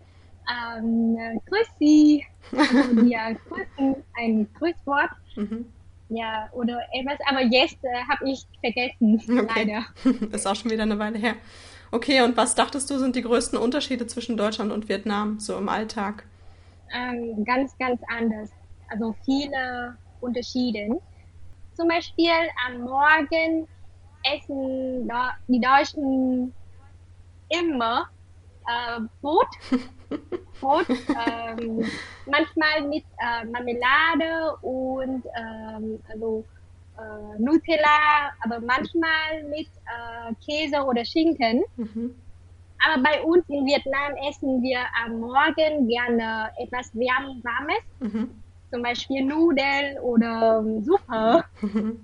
ähm, 0.50 1.40
Grüß 1.46 1.68
Sie, 1.78 2.24
also 2.52 3.06
ja, 3.06 3.32
grüßen, 3.32 4.02
ein 4.16 4.48
Grüßwort. 4.54 5.10
Mhm. 5.36 5.66
Ja, 6.12 6.48
oder 6.52 6.80
etwas, 6.92 7.18
aber 7.28 7.42
jetzt 7.42 7.78
äh, 7.84 8.02
habe 8.10 8.28
ich 8.28 8.44
vergessen, 8.60 9.22
okay. 9.38 9.46
leider. 9.54 9.86
Ist 10.32 10.46
auch 10.46 10.56
schon 10.56 10.70
wieder 10.70 10.82
eine 10.82 10.98
Weile 10.98 11.18
her. 11.18 11.36
Okay, 11.92 12.20
und 12.22 12.36
was 12.36 12.56
dachtest 12.56 12.90
du, 12.90 12.98
sind 12.98 13.14
die 13.14 13.22
größten 13.22 13.56
Unterschiede 13.56 14.06
zwischen 14.08 14.36
Deutschland 14.36 14.72
und 14.72 14.88
Vietnam, 14.88 15.38
so 15.38 15.56
im 15.56 15.68
Alltag? 15.68 16.24
Ähm, 16.92 17.44
ganz, 17.44 17.78
ganz 17.78 18.00
anders. 18.08 18.50
Also 18.88 19.14
viele 19.24 19.96
Unterschiede. 20.20 21.00
Zum 21.74 21.86
Beispiel 21.86 22.30
am 22.66 22.80
Morgen 22.80 23.68
essen 24.24 25.08
die 25.46 25.60
Deutschen 25.60 26.52
immer 27.48 28.08
äh, 28.66 29.00
Brot. 29.20 29.46
Brot, 30.60 30.86
ähm, 30.88 31.84
manchmal 32.26 32.88
mit 32.88 33.04
äh, 33.18 33.44
Marmelade 33.46 34.56
und 34.62 35.24
ähm, 35.36 36.00
also 36.10 36.44
äh, 36.98 37.40
Nutella, 37.42 38.30
aber 38.44 38.60
manchmal 38.60 39.44
mit 39.48 39.68
äh, 39.86 40.34
Käse 40.44 40.82
oder 40.82 41.04
Schinken. 41.04 41.62
Mhm. 41.76 42.14
Aber 42.82 43.02
bei 43.02 43.22
uns 43.22 43.44
in 43.48 43.66
Vietnam 43.66 44.14
essen 44.28 44.62
wir 44.62 44.80
am 45.04 45.20
Morgen 45.20 45.86
gerne 45.88 46.50
etwas 46.58 46.94
Warmes. 46.94 47.82
Mhm 47.98 48.30
zum 48.70 48.82
Beispiel 48.82 49.24
Nudeln 49.24 49.98
oder 49.98 50.64
Suppe. 50.82 51.44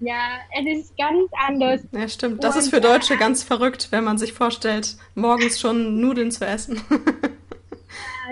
ja, 0.00 0.38
es 0.58 0.80
ist 0.80 0.96
ganz 0.98 1.30
anders. 1.46 1.80
Ja, 1.92 2.08
stimmt. 2.08 2.42
Das 2.42 2.56
Und, 2.56 2.62
ist 2.62 2.70
für 2.70 2.80
Deutsche 2.80 3.16
ganz 3.16 3.42
verrückt, 3.42 3.88
wenn 3.90 4.04
man 4.04 4.18
sich 4.18 4.32
vorstellt, 4.32 4.96
morgens 5.14 5.60
schon 5.60 6.00
Nudeln 6.00 6.30
zu 6.30 6.44
essen. 6.46 6.80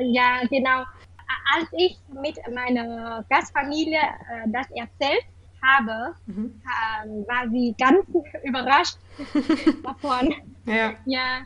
ja, 0.00 0.40
genau. 0.48 0.85
Als 1.54 1.68
ich 1.72 1.98
mit 2.12 2.37
meiner 2.52 3.24
Gastfamilie 3.28 3.98
äh, 3.98 4.48
das 4.48 4.66
erzählt 4.70 5.24
habe, 5.62 6.14
mhm. 6.26 6.61
äh, 6.64 7.28
war 7.28 7.48
sie 7.50 7.74
ganz 7.78 8.07
überrascht 8.44 8.98
davon. 9.83 10.35
Ja. 10.66 10.94
ja. 11.07 11.40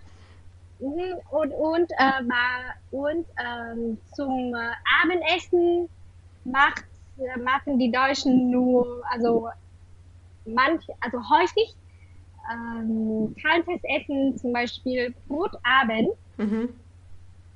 Mhm. 0.81 1.15
Und, 1.31 1.53
und, 1.53 1.91
äh, 1.91 2.97
und 2.97 3.27
ähm, 3.39 3.99
zum 4.15 4.55
Abendessen 5.03 5.89
macht, 6.45 6.85
machen 7.43 7.79
die 7.79 7.91
Deutschen 7.91 8.51
nur, 8.51 9.03
also 9.11 9.49
manch, 10.47 10.87
also 11.01 11.19
häufig 11.19 11.75
ähm, 12.51 13.35
kaltes 13.41 13.81
Essen, 13.83 14.37
zum 14.39 14.53
Beispiel 14.53 15.15
Brotabend. 15.29 16.11
Mhm. 16.37 16.69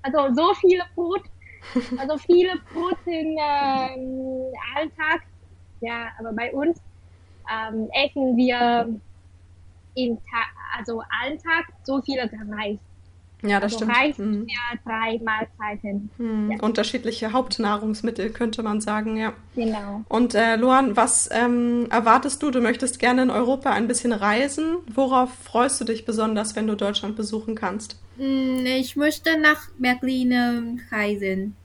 Also 0.02 0.34
so 0.34 0.54
viele 0.54 0.82
Brot, 0.94 1.22
also 1.98 2.18
viele 2.18 2.58
Brot 2.72 2.98
im 3.06 3.36
ähm, 3.38 4.52
Alltag. 4.74 5.22
Ja, 5.80 6.12
aber 6.18 6.32
bei 6.32 6.52
uns 6.52 6.80
ähm, 7.50 7.88
essen 7.92 8.36
wir 8.36 9.00
im 9.94 10.18
Ta 10.18 10.44
also 10.76 11.02
Alltag 11.22 11.66
so 11.84 12.00
viele 12.02 12.22
Reis. 12.22 12.78
Ja, 13.42 13.60
das 13.60 13.74
also 13.74 13.84
stimmt. 13.84 13.96
Reis 13.96 14.18
mhm. 14.18 14.46
für 14.46 14.78
drei 14.88 15.20
Mahlzeiten. 15.22 16.10
Mhm. 16.18 16.52
Ja. 16.52 16.58
Unterschiedliche 16.60 17.32
Hauptnahrungsmittel 17.32 18.30
könnte 18.30 18.62
man 18.62 18.80
sagen, 18.80 19.16
ja. 19.16 19.32
Genau. 19.54 20.02
Und 20.08 20.34
äh, 20.34 20.56
Luan, 20.56 20.96
was 20.96 21.28
ähm, 21.32 21.88
erwartest 21.90 22.42
du? 22.42 22.50
Du 22.50 22.60
möchtest 22.60 22.98
gerne 22.98 23.22
in 23.22 23.30
Europa 23.30 23.70
ein 23.70 23.88
bisschen 23.88 24.12
reisen. 24.12 24.76
Worauf 24.92 25.34
freust 25.34 25.80
du 25.80 25.84
dich 25.84 26.04
besonders, 26.04 26.54
wenn 26.54 26.66
du 26.66 26.76
Deutschland 26.76 27.16
besuchen 27.16 27.54
kannst? 27.54 28.00
Hm, 28.16 28.64
ich 28.64 28.96
möchte 28.96 29.38
nach 29.38 29.68
Berlin 29.78 30.80
reisen. 30.90 31.56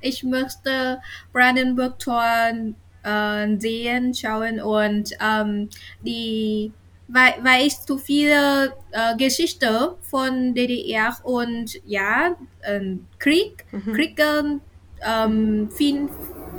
Ich 0.00 0.22
möchte 0.22 1.00
Brandenburg-Tor 1.32 2.74
äh, 3.02 3.58
sehen, 3.58 4.14
schauen 4.14 4.60
und 4.60 5.10
ähm, 5.20 5.68
die 6.02 6.72
weil, 7.08 7.34
weil 7.42 7.66
ich 7.66 7.78
zu 7.80 7.98
viele 7.98 8.74
äh, 8.90 9.16
Geschichte 9.16 9.96
von 10.02 10.54
DDR 10.54 11.16
und 11.22 11.80
ja, 11.84 12.36
äh, 12.62 12.96
Krieg, 13.18 13.64
mhm. 13.72 13.92
Krieg 13.92 14.20
ähm, 14.20 15.70
find, 15.70 16.10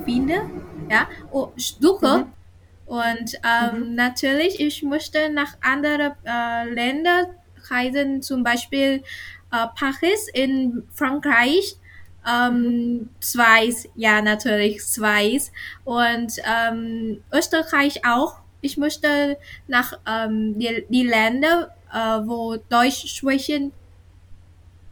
finde, 0.06 0.50
ja, 0.90 1.08
suche. 1.56 2.20
Mhm. 2.20 2.34
Und 2.86 3.36
ähm, 3.44 3.90
mhm. 3.90 3.96
natürlich, 3.96 4.60
ich 4.62 4.82
möchte 4.84 5.30
nach 5.30 5.58
anderen 5.62 6.14
äh, 6.24 6.70
Ländern 6.70 7.28
reisen, 7.70 8.22
zum 8.22 8.44
Beispiel 8.44 9.04
äh, 9.52 9.68
Paris 9.78 10.30
in 10.34 10.84
Frankreich, 10.94 11.76
ähm, 12.26 13.10
Schweiz, 13.22 13.88
ja 13.96 14.22
natürlich 14.22 14.82
Schweiz 14.82 15.52
und 15.84 16.34
ähm, 16.46 17.24
Österreich 17.34 18.06
auch 18.06 18.38
ich 18.62 18.78
möchte 18.78 19.38
nach 19.68 19.94
ähm, 20.08 20.58
die, 20.58 20.86
die 20.90 21.04
Länder, 21.04 21.76
äh, 21.94 21.98
wo 22.28 22.58
Deutsch 22.70 23.08
sprechen, 23.08 23.72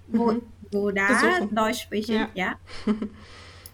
wo, 0.07 0.33
mhm. 0.33 0.41
wo 0.71 0.91
da 0.91 1.07
Besuchen. 1.07 1.55
Deutsch 1.55 1.81
sprechen, 1.81 2.15
ja. 2.15 2.29
ja. 2.33 2.55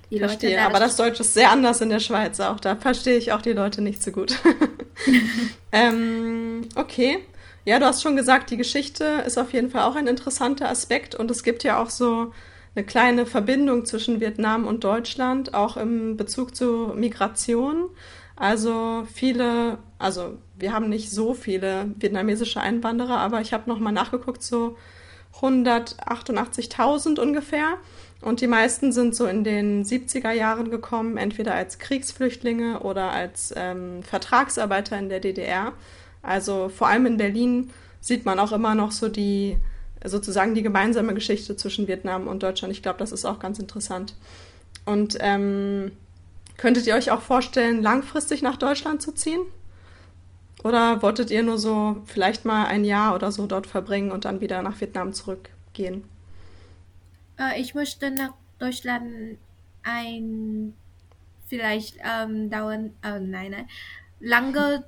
Die 0.10 0.20
verstehe, 0.20 0.58
Leute, 0.58 0.64
aber 0.64 0.80
das 0.80 0.98
Deutsch 0.98 1.22
ist 1.22 1.34
sehr 1.34 1.52
anders 1.52 1.80
in 1.80 1.90
der 1.90 2.02
Schweiz 2.02 2.42
auch. 2.42 2.60
Da 2.60 2.76
verstehe 2.76 3.18
ich 3.18 3.32
auch 3.32 3.42
die 3.42 3.54
Leute 3.54 3.82
nicht 3.82 4.04
so 4.04 4.12
gut. 4.12 4.38
ähm, 5.72 6.68
okay. 6.76 7.20
Ja, 7.64 7.80
du 7.80 7.86
hast 7.86 8.02
schon 8.02 8.18
gesagt, 8.18 8.50
die 8.50 8.58
Geschichte 8.58 9.24
ist 9.26 9.38
auf 9.38 9.54
jeden 9.54 9.70
Fall 9.70 9.84
auch 9.84 9.96
ein 9.96 10.08
interessanter 10.08 10.68
Aspekt 10.70 11.16
und 11.16 11.32
es 11.32 11.44
gibt 11.44 11.64
ja 11.64 11.82
auch 11.82 11.90
so 11.90 12.34
eine 12.76 12.86
kleine 12.86 13.26
Verbindung 13.26 13.86
zwischen 13.86 14.20
Vietnam 14.20 14.66
und 14.66 14.84
Deutschland, 14.84 15.54
auch 15.54 15.78
im 15.78 16.18
Bezug 16.18 16.56
zu 16.56 16.92
Migration. 16.96 17.90
Also 18.42 19.06
viele, 19.14 19.78
also 20.00 20.40
wir 20.58 20.74
haben 20.74 20.90
nicht 20.90 21.12
so 21.12 21.36
viele 21.36 21.92
vietnamesische 21.98 22.60
Einwanderer, 22.60 23.20
aber 23.20 23.40
ich 23.40 23.54
habe 23.54 23.70
nochmal 23.70 23.94
nachgeguckt, 23.94 24.42
so 24.42 24.78
188.000 25.42 27.20
ungefähr. 27.20 27.76
Und 28.20 28.42
die 28.42 28.48
meisten 28.48 28.92
sind 28.94 29.16
so 29.16 29.28
in 29.28 29.44
den 29.44 29.86
70er 29.86 30.32
Jahren 30.32 30.72
gekommen, 30.72 31.18
entweder 31.18 31.54
als 31.54 31.78
Kriegsflüchtlinge 31.78 32.80
oder 32.80 33.12
als 33.12 33.54
ähm, 33.56 34.02
Vertragsarbeiter 34.02 34.98
in 34.98 35.10
der 35.10 35.20
DDR. 35.20 35.74
Also 36.24 36.70
vor 36.70 36.88
allem 36.88 37.06
in 37.06 37.18
Berlin 37.18 37.70
sieht 38.00 38.26
man 38.26 38.40
auch 38.40 38.54
immer 38.54 38.74
noch 38.74 38.92
so 38.92 39.08
die, 39.08 39.58
sozusagen 40.04 40.56
die 40.56 40.64
gemeinsame 40.64 41.14
Geschichte 41.14 41.58
zwischen 41.58 41.88
Vietnam 41.88 42.28
und 42.28 42.42
Deutschland. 42.42 42.74
Ich 42.74 42.82
glaube, 42.82 42.98
das 42.98 43.12
ist 43.12 43.24
auch 43.24 43.38
ganz 43.38 43.60
interessant. 43.60 44.16
Und 44.86 45.16
ähm, 45.20 45.92
Könntet 46.62 46.86
ihr 46.86 46.94
euch 46.94 47.10
auch 47.10 47.22
vorstellen, 47.22 47.82
langfristig 47.82 48.44
nach 48.44 48.56
Deutschland 48.56 49.02
zu 49.02 49.12
ziehen? 49.12 49.42
Oder 50.64 51.02
wolltet 51.02 51.32
ihr 51.32 51.42
nur 51.42 51.58
so 51.58 52.04
vielleicht 52.06 52.46
mal 52.46 52.68
ein 52.68 52.86
Jahr 52.86 53.16
oder 53.16 53.32
so 53.32 53.48
dort 53.48 53.66
verbringen 53.66 54.12
und 54.12 54.26
dann 54.26 54.42
wieder 54.42 54.62
nach 54.62 54.80
Vietnam 54.80 55.12
zurückgehen? 55.12 56.04
Äh, 57.40 57.60
ich 57.60 57.74
möchte 57.74 58.12
nach 58.12 58.34
Deutschland 58.60 59.40
ein 59.82 60.76
vielleicht 61.48 61.98
ähm, 62.06 62.52
dauern, 62.52 62.94
äh, 63.02 63.20
nein, 63.20 63.52
nein, 63.52 63.68
lange 64.20 64.84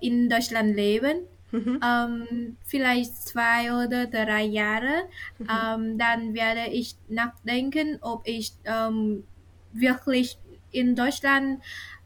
in 0.00 0.30
Deutschland 0.30 0.74
leben. 0.74 1.26
Mhm. 1.50 1.78
Ähm, 1.86 2.56
vielleicht 2.64 3.14
zwei 3.16 3.84
oder 3.84 4.06
drei 4.06 4.44
Jahre. 4.44 5.02
Mhm. 5.38 5.46
Ähm, 5.50 5.98
dann 5.98 6.32
werde 6.32 6.70
ich 6.72 6.96
nachdenken, 7.08 7.98
ob 8.00 8.26
ich 8.26 8.54
ähm, 8.64 9.24
wirklich 9.74 10.38
in 10.72 10.96
Deutschland 10.96 11.62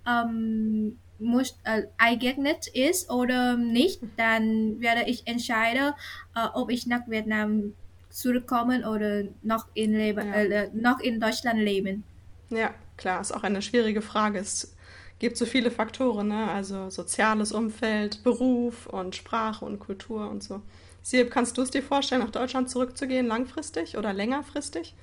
ähm, 0.07 0.99
muss, 1.19 1.59
äh, 1.65 1.85
eignet 1.99 2.67
ist 2.69 3.11
oder 3.11 3.57
nicht, 3.57 4.01
dann 4.17 4.81
werde 4.81 5.09
ich 5.09 5.27
entscheiden, 5.27 5.93
äh, 6.35 6.47
ob 6.55 6.71
ich 6.71 6.87
nach 6.87 7.09
Vietnam 7.09 7.75
zurückkommen 8.11 8.85
oder 8.85 9.25
noch 9.43 9.67
in, 9.75 9.93
Leben, 9.93 10.27
ja. 10.27 10.35
äh, 10.35 10.71
noch 10.73 11.01
in 11.01 11.21
Deutschland 11.21 11.61
leben. 11.61 12.05
Ja, 12.51 12.75
klar, 12.97 13.21
ist 13.21 13.33
auch 13.33 13.43
eine 13.43 13.63
schwierige 13.63 14.03
Frage. 14.03 14.39
Es 14.39 14.75
gibt 15.19 15.37
so 15.37 15.47
viele 15.47 15.71
Faktoren, 15.71 16.29
ne? 16.29 16.51
also 16.51 16.91
soziales 16.91 17.53
Umfeld, 17.53 18.23
Beruf 18.23 18.87
und 18.87 19.17
Sprache 19.17 19.65
und 19.65 19.79
Kultur 19.79 20.31
und 20.31 20.43
so. 20.43 20.63
Sieb, 21.03 21.31
kannst 21.31 21.57
du 21.57 21.63
es 21.63 21.71
dir 21.71 21.83
vorstellen, 21.83 22.23
nach 22.23 22.31
Deutschland 22.31 22.69
zurückzugehen, 22.69 23.27
langfristig 23.27 23.97
oder 23.97 24.13
längerfristig? 24.13 24.95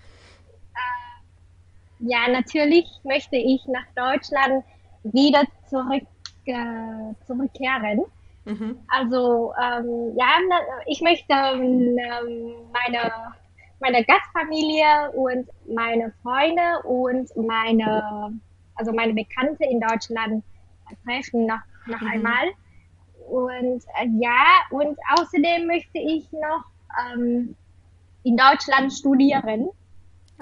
Ja, 2.06 2.28
natürlich 2.30 2.86
möchte 3.04 3.38
ich 3.38 3.66
nach 3.68 3.86
Deutschland 3.96 4.64
wieder 5.04 5.44
zurück, 5.70 6.04
äh, 6.46 7.14
zurückkehren. 7.26 8.04
Mhm. 8.46 8.78
Also 8.90 9.54
ähm, 9.62 10.14
ja, 10.18 10.28
ich 10.86 11.02
möchte 11.02 11.34
ähm, 11.34 11.96
meine, 12.74 13.12
meine 13.80 14.04
Gastfamilie 14.04 15.12
und 15.14 15.48
meine 15.74 16.14
Freunde 16.22 16.82
und 16.84 17.30
meine, 17.38 18.38
also 18.76 18.92
meine 18.92 19.14
Bekannte 19.14 19.64
in 19.64 19.80
Deutschland 19.80 20.44
treffen 21.06 21.46
noch, 21.46 21.62
noch 21.86 22.02
mhm. 22.02 22.08
einmal. 22.08 22.50
Und 23.30 23.84
äh, 24.02 24.10
ja, 24.20 24.44
und 24.72 24.98
außerdem 25.18 25.68
möchte 25.68 26.00
ich 26.00 26.30
noch 26.34 26.66
ähm, 27.14 27.56
in 28.24 28.36
Deutschland 28.36 28.92
studieren. 28.92 29.70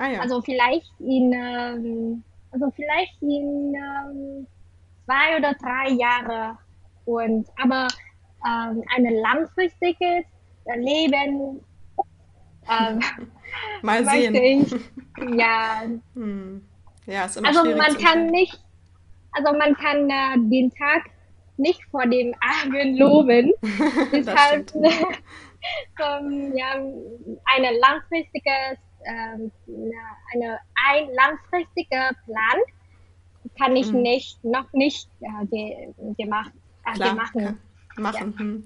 Ah, 0.02 0.10
ja. 0.10 0.20
Also 0.20 0.42
vielleicht 0.42 0.92
in, 1.00 1.32
ähm, 1.32 2.24
also 2.52 2.72
vielleicht 2.72 3.22
in 3.22 3.76
ähm, 3.76 4.48
zwei 5.06 5.38
oder 5.38 5.54
drei 5.54 5.92
Jahre. 5.92 6.58
Und 7.06 7.48
aber 7.62 7.88
ähm, 8.44 8.84
ein 8.96 9.14
langfristiges 9.22 10.26
Leben 10.76 11.62
ähm, 12.68 13.00
Mal 13.84 14.06
sehen. 14.06 14.36
Ich, 14.36 14.72
ja. 15.38 15.84
Hm. 16.16 16.66
Ja, 17.06 17.26
ist 17.26 17.38
immer 17.38 17.50
also 17.50 17.64
man 17.64 17.96
kann 17.98 18.28
nicht, 18.28 18.60
also 19.34 19.56
man 19.56 19.76
kann 19.76 20.10
äh, 20.10 20.50
den 20.50 20.72
Tag 20.72 21.12
nicht 21.58 21.84
vor 21.92 22.08
dem 22.08 22.34
Abend 22.40 22.98
loben. 22.98 23.54
Deshalb 24.12 24.74
ähm, 24.74 26.54
ja, 26.56 26.74
eine 27.46 27.78
langfristige 27.80 28.80
ähm, 29.06 29.52
eine, 30.34 30.60
ein 30.88 31.10
langfristiger 31.14 32.12
Plan 32.26 32.62
kann 33.58 33.76
ich 33.76 33.92
mhm. 33.92 34.02
nicht, 34.02 34.44
noch 34.44 34.72
nicht 34.74 35.10
äh, 35.22 35.46
ge, 35.48 35.94
gemacht, 36.18 36.52
äh, 36.86 36.94
Klar, 36.94 37.10
gemacht. 37.10 37.34
Kann, 37.34 37.60
machen. 37.98 38.34
Ja. 38.34 38.40
Hm. 38.40 38.66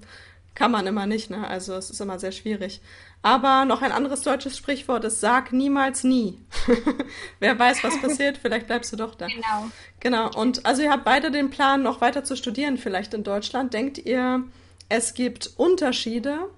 Kann 0.54 0.70
man 0.70 0.86
immer 0.86 1.04
nicht, 1.04 1.28
ne? 1.28 1.46
Also 1.46 1.74
es 1.74 1.90
ist 1.90 2.00
immer 2.00 2.18
sehr 2.18 2.32
schwierig. 2.32 2.80
Aber 3.20 3.66
noch 3.66 3.82
ein 3.82 3.92
anderes 3.92 4.22
deutsches 4.22 4.56
Sprichwort 4.56 5.04
ist, 5.04 5.20
sag 5.20 5.52
niemals 5.52 6.02
nie. 6.02 6.40
Wer 7.40 7.58
weiß, 7.58 7.84
was 7.84 8.00
passiert, 8.02 8.38
vielleicht 8.38 8.66
bleibst 8.66 8.90
du 8.92 8.96
doch 8.96 9.14
da. 9.14 9.26
Genau. 9.26 9.70
Genau. 10.00 10.30
Und 10.34 10.64
also 10.64 10.82
ihr 10.82 10.90
habt 10.90 11.04
beide 11.04 11.30
den 11.30 11.50
Plan, 11.50 11.82
noch 11.82 12.00
weiter 12.00 12.24
zu 12.24 12.36
studieren, 12.36 12.78
vielleicht 12.78 13.12
in 13.12 13.22
Deutschland. 13.22 13.74
Denkt 13.74 13.98
ihr, 13.98 14.44
es 14.88 15.12
gibt 15.12 15.50
Unterschiede 15.56 16.48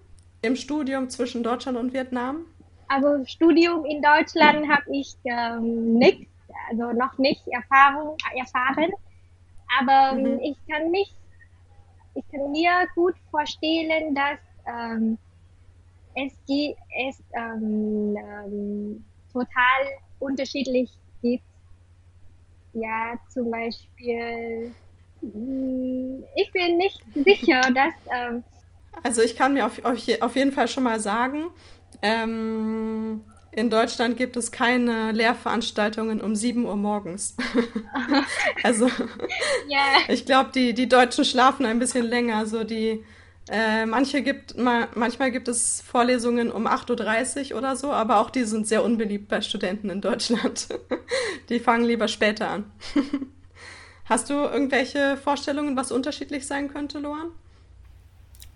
im 0.43 0.55
Studium 0.55 1.11
zwischen 1.11 1.43
Deutschland 1.43 1.77
und 1.77 1.93
Vietnam? 1.93 2.45
Also 2.88 3.24
Studium 3.27 3.85
in 3.85 4.01
Deutschland 4.01 4.66
habe 4.68 4.85
ich 4.90 5.14
ähm, 5.24 5.98
nicht, 5.98 6.27
also 6.70 6.92
noch 6.92 7.18
nicht 7.18 7.46
Erfahrung 7.48 8.16
erfahren, 8.35 8.90
aber 9.79 10.18
ähm, 10.18 10.35
mhm. 10.35 10.40
ich 10.40 10.57
kann 10.66 10.90
mich, 10.90 11.14
ich 12.14 12.24
kann 12.31 12.51
mir 12.51 12.87
gut 12.94 13.14
vorstellen, 13.31 14.14
dass 14.14 14.38
ähm, 14.66 15.18
es, 16.14 16.33
es 16.48 17.22
ähm, 17.35 18.16
ähm, 18.16 19.05
total 19.33 19.83
unterschiedlich 20.18 20.90
gibt. 21.20 21.44
Ja, 22.72 23.18
zum 23.29 23.51
Beispiel, 23.51 24.74
hm, 25.20 26.24
ich 26.37 26.53
bin 26.53 26.79
nicht 26.79 27.03
sicher, 27.14 27.61
dass. 27.74 28.42
Also 29.03 29.22
ich 29.22 29.37
kann 29.37 29.55
mir 29.55 29.66
auf, 29.66 29.85
auf, 29.85 29.98
auf 30.20 30.37
jeden 30.37 30.53
Fall 30.53 30.68
schon 30.68 30.83
mal 30.83 31.01
sagen, 31.01 31.46
ähm, 32.03 33.24
in 33.53 33.70
Deutschland 33.70 34.16
gibt 34.16 34.37
es 34.37 34.53
keine 34.53 35.12
Lehrveranstaltungen 35.12 36.20
um 36.20 36.35
7 36.35 36.64
Uhr 36.66 36.77
morgens. 36.77 37.37
also 38.62 38.87
yeah. 38.87 40.03
ich 40.09 40.27
glaube, 40.27 40.51
die, 40.55 40.74
die 40.74 40.88
Deutschen 40.88 41.24
schlafen 41.24 41.66
ein 41.66 41.79
bisschen 41.79 42.05
länger. 42.05 42.46
So 42.46 42.64
die 42.64 43.05
Äh, 43.51 43.87
manche 43.87 44.22
gibt, 44.22 44.59
ma, 44.59 44.88
manchmal 44.94 45.31
gibt 45.31 45.48
es 45.48 45.81
Vorlesungen 45.81 46.53
um 46.53 46.66
8.30 46.66 47.53
Uhr 47.53 47.59
oder 47.59 47.77
so, 47.77 47.92
aber 47.92 48.18
auch 48.20 48.31
die 48.31 48.44
sind 48.44 48.66
sehr 48.66 48.85
unbeliebt 48.85 49.29
bei 49.29 49.40
Studenten 49.40 49.88
in 49.88 50.01
Deutschland. 50.03 50.68
die 51.48 51.59
fangen 51.59 51.85
lieber 51.85 52.09
später 52.09 52.48
an. 52.48 52.70
Hast 54.05 54.29
du 54.29 54.35
irgendwelche 54.35 55.16
Vorstellungen, 55.16 55.77
was 55.77 55.92
unterschiedlich 55.92 56.46
sein 56.46 56.68
könnte, 56.68 56.98
Loan? 56.98 57.33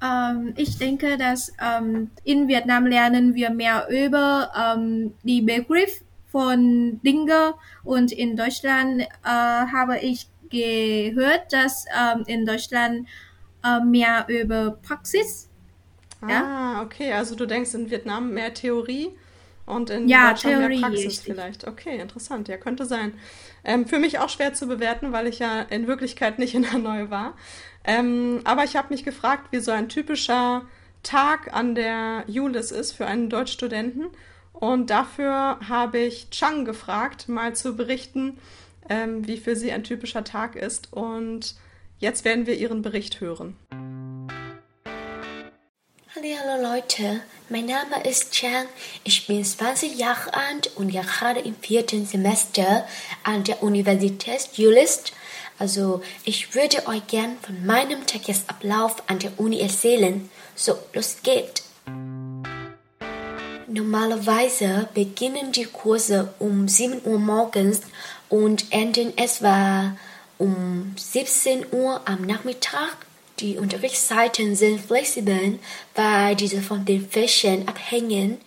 Ähm, 0.03 0.55
ich 0.57 0.79
denke, 0.79 1.17
dass 1.17 1.53
ähm, 1.63 2.11
in 2.25 2.49
Vietnam 2.49 2.87
lernen 2.87 3.35
wir 3.35 3.51
mehr 3.51 3.87
über 3.89 4.51
ähm, 4.57 5.15
die 5.23 5.43
Begriff 5.43 6.03
von 6.31 7.01
Dinge 7.05 7.55
und 7.85 8.11
in 8.11 8.37
Deutschland 8.37 9.03
äh, 9.03 9.07
habe 9.25 9.99
ich 9.99 10.29
gehört, 10.51 11.51
dass 11.53 11.87
in 12.27 12.45
Deutschland 12.45 13.07
äh, 13.65 13.81
mehr 13.81 14.27
über 14.29 14.79
Praxis. 14.83 15.49
Ah, 16.21 16.29
ja? 16.29 16.83
okay. 16.83 17.13
Also 17.13 17.35
du 17.35 17.47
denkst 17.47 17.75
in 17.75 17.91
Vietnam 17.91 18.33
mehr 18.33 18.55
Theorie 18.55 19.11
und 19.67 19.91
in 19.91 20.09
ja, 20.09 20.31
Deutschland 20.31 20.59
Theorie 20.59 20.79
mehr 20.79 20.89
Praxis 20.89 21.07
richtig. 21.07 21.25
vielleicht. 21.25 21.67
Okay, 21.67 21.99
interessant. 21.99 22.49
Ja, 22.49 22.57
könnte 22.57 22.87
sein. 22.87 23.15
Ähm, 23.65 23.87
für 23.87 23.99
mich 23.99 24.19
auch 24.19 24.29
schwer 24.29 24.55
zu 24.55 24.67
bewerten, 24.67 25.13
weil 25.13 25.27
ich 25.27 25.39
ja 25.39 25.63
in 25.63 25.87
Wirklichkeit 25.87 26.39
nicht 26.39 26.55
in 26.55 26.73
Hanoi 26.73 27.11
war. 27.11 27.35
Ähm, 27.85 28.41
aber 28.45 28.65
ich 28.65 28.77
habe 28.77 28.89
mich 28.91 29.05
gefragt, 29.05 29.49
wie 29.51 29.61
so 29.61 29.71
ein 29.73 29.89
typischer 29.89 30.67
Tag 31.03 31.53
an 31.53 31.75
der 31.75 32.25
Julis 32.27 32.71
ist 32.71 32.93
für 32.93 33.07
einen 33.07 33.29
Deutschstudenten. 33.29 34.07
Und 34.53 34.91
dafür 34.91 35.59
habe 35.69 35.99
ich 35.99 36.31
Chang 36.31 36.65
gefragt, 36.65 37.29
mal 37.29 37.55
zu 37.55 37.77
berichten, 37.77 38.39
ähm, 38.89 39.27
wie 39.27 39.37
für 39.37 39.57
sie 39.57 39.73
ein 39.73 39.85
typischer 39.85 40.25
Tag 40.25 40.55
ist. 40.57 40.93
Und 40.93 41.57
Jetzt 42.03 42.25
werden 42.25 42.47
wir 42.47 42.57
Ihren 42.57 42.83
Bericht 42.83 43.21
hören. 43.21 43.57
Hallo 46.17 46.61
Leute, 46.61 47.21
mein 47.49 47.67
Name 47.67 48.03
ist 48.03 48.33
Chang. 48.33 48.67
Ich 49.05 49.29
bin 49.29 49.45
20 49.45 49.97
Jahre 49.97 50.35
alt 50.35 50.73
und 50.75 50.91
gerade 50.91 51.39
im 51.39 51.55
vierten 51.55 52.05
Semester 52.05 52.89
an 53.23 53.45
der 53.45 53.63
Universität 53.63 54.49
Jülich. 54.55 55.13
Also 55.63 56.03
ich 56.25 56.57
würde 56.57 56.89
euch 56.89 57.07
gern 57.07 57.37
von 57.41 57.65
meinem 57.65 58.05
Tagesablauf 58.05 58.97
an 59.07 59.21
der 59.21 59.39
Uni 59.39 59.61
erzählen. 59.61 60.29
So, 60.57 60.77
los 60.93 61.19
geht's. 61.23 61.63
Normalerweise 63.69 64.89
beginnen 64.93 65.53
die 65.53 65.67
Kurse 65.67 66.35
um 66.41 66.67
7 66.67 67.03
Uhr 67.05 67.21
morgens 67.21 67.83
und 68.29 68.73
enden 68.73 69.17
etwa 69.17 69.97
um 70.37 70.97
17 70.97 71.67
Uhr 71.71 72.01
am 72.07 72.23
Nachmittag. 72.23 72.97
Die 73.39 73.57
Unterrichtszeiten 73.57 74.57
sind 74.57 74.81
flexibel, 74.81 75.61
weil 75.95 76.35
diese 76.35 76.61
von 76.61 76.85
den 76.85 77.09
Fächern 77.09 77.69
abhängen. 77.69 78.39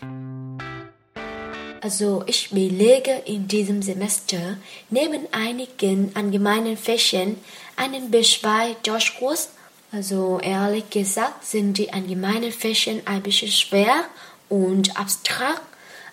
Also 1.86 2.24
ich 2.26 2.50
belege 2.50 3.12
in 3.26 3.48
diesem 3.48 3.84
Semester 3.84 4.58
neben 4.90 5.32
einigen 5.32 6.12
allgemeinen 6.16 6.78
Fächern 6.78 7.38
einen 7.76 8.10
B2 8.10 8.76
Deutschkurs. 8.82 9.50
Also 9.92 10.40
ehrlich 10.42 10.90
gesagt 10.90 11.46
sind 11.46 11.78
die 11.78 11.94
allgemeinen 11.94 12.52
Fächer 12.52 12.94
ein 13.06 13.22
bisschen 13.22 13.52
schwer 13.52 14.06
und 14.50 15.00
abstrakt. 15.00 15.62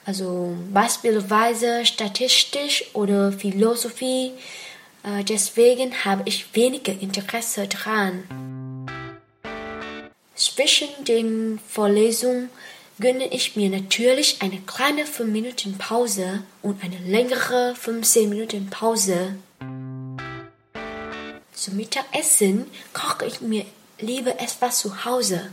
Also 0.04 0.54
beispielsweise 0.74 1.86
Statistik 1.86 2.90
oder 2.92 3.32
Philosophie 3.32 4.32
äh, 5.04 5.24
deswegen 5.24 6.04
habe 6.04 6.20
ich 6.26 6.54
weniger 6.54 6.92
Interesse 6.92 7.66
daran. 7.66 8.24
Zwischen 10.34 10.88
den 11.08 11.58
Vorlesungen 11.66 12.50
gönne 13.02 13.26
ich 13.34 13.56
mir 13.56 13.68
natürlich 13.68 14.36
eine 14.42 14.60
kleine 14.60 15.04
5 15.04 15.28
Minuten 15.28 15.76
Pause 15.76 16.44
und 16.62 16.84
eine 16.84 16.98
längere 16.98 17.74
15 17.74 18.30
Minuten 18.30 18.70
Pause. 18.70 19.34
Zum 21.52 21.76
Mittagessen 21.76 22.70
koche 22.92 23.26
ich 23.26 23.40
mir 23.40 23.66
lieber 23.98 24.40
etwas 24.40 24.78
zu 24.78 25.04
Hause. 25.04 25.50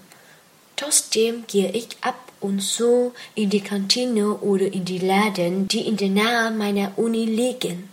Trotzdem 0.76 1.46
gehe 1.48 1.72
ich 1.72 1.88
ab 2.02 2.20
und 2.40 2.62
zu 2.62 3.14
in 3.34 3.50
die 3.50 3.62
Kantine 3.62 4.36
oder 4.36 4.72
in 4.72 4.86
die 4.86 5.00
Läden, 5.00 5.68
die 5.68 5.88
in 5.88 5.98
der 5.98 6.10
Nähe 6.10 6.52
meiner 6.52 6.98
Uni 6.98 7.26
liegen. 7.26 7.90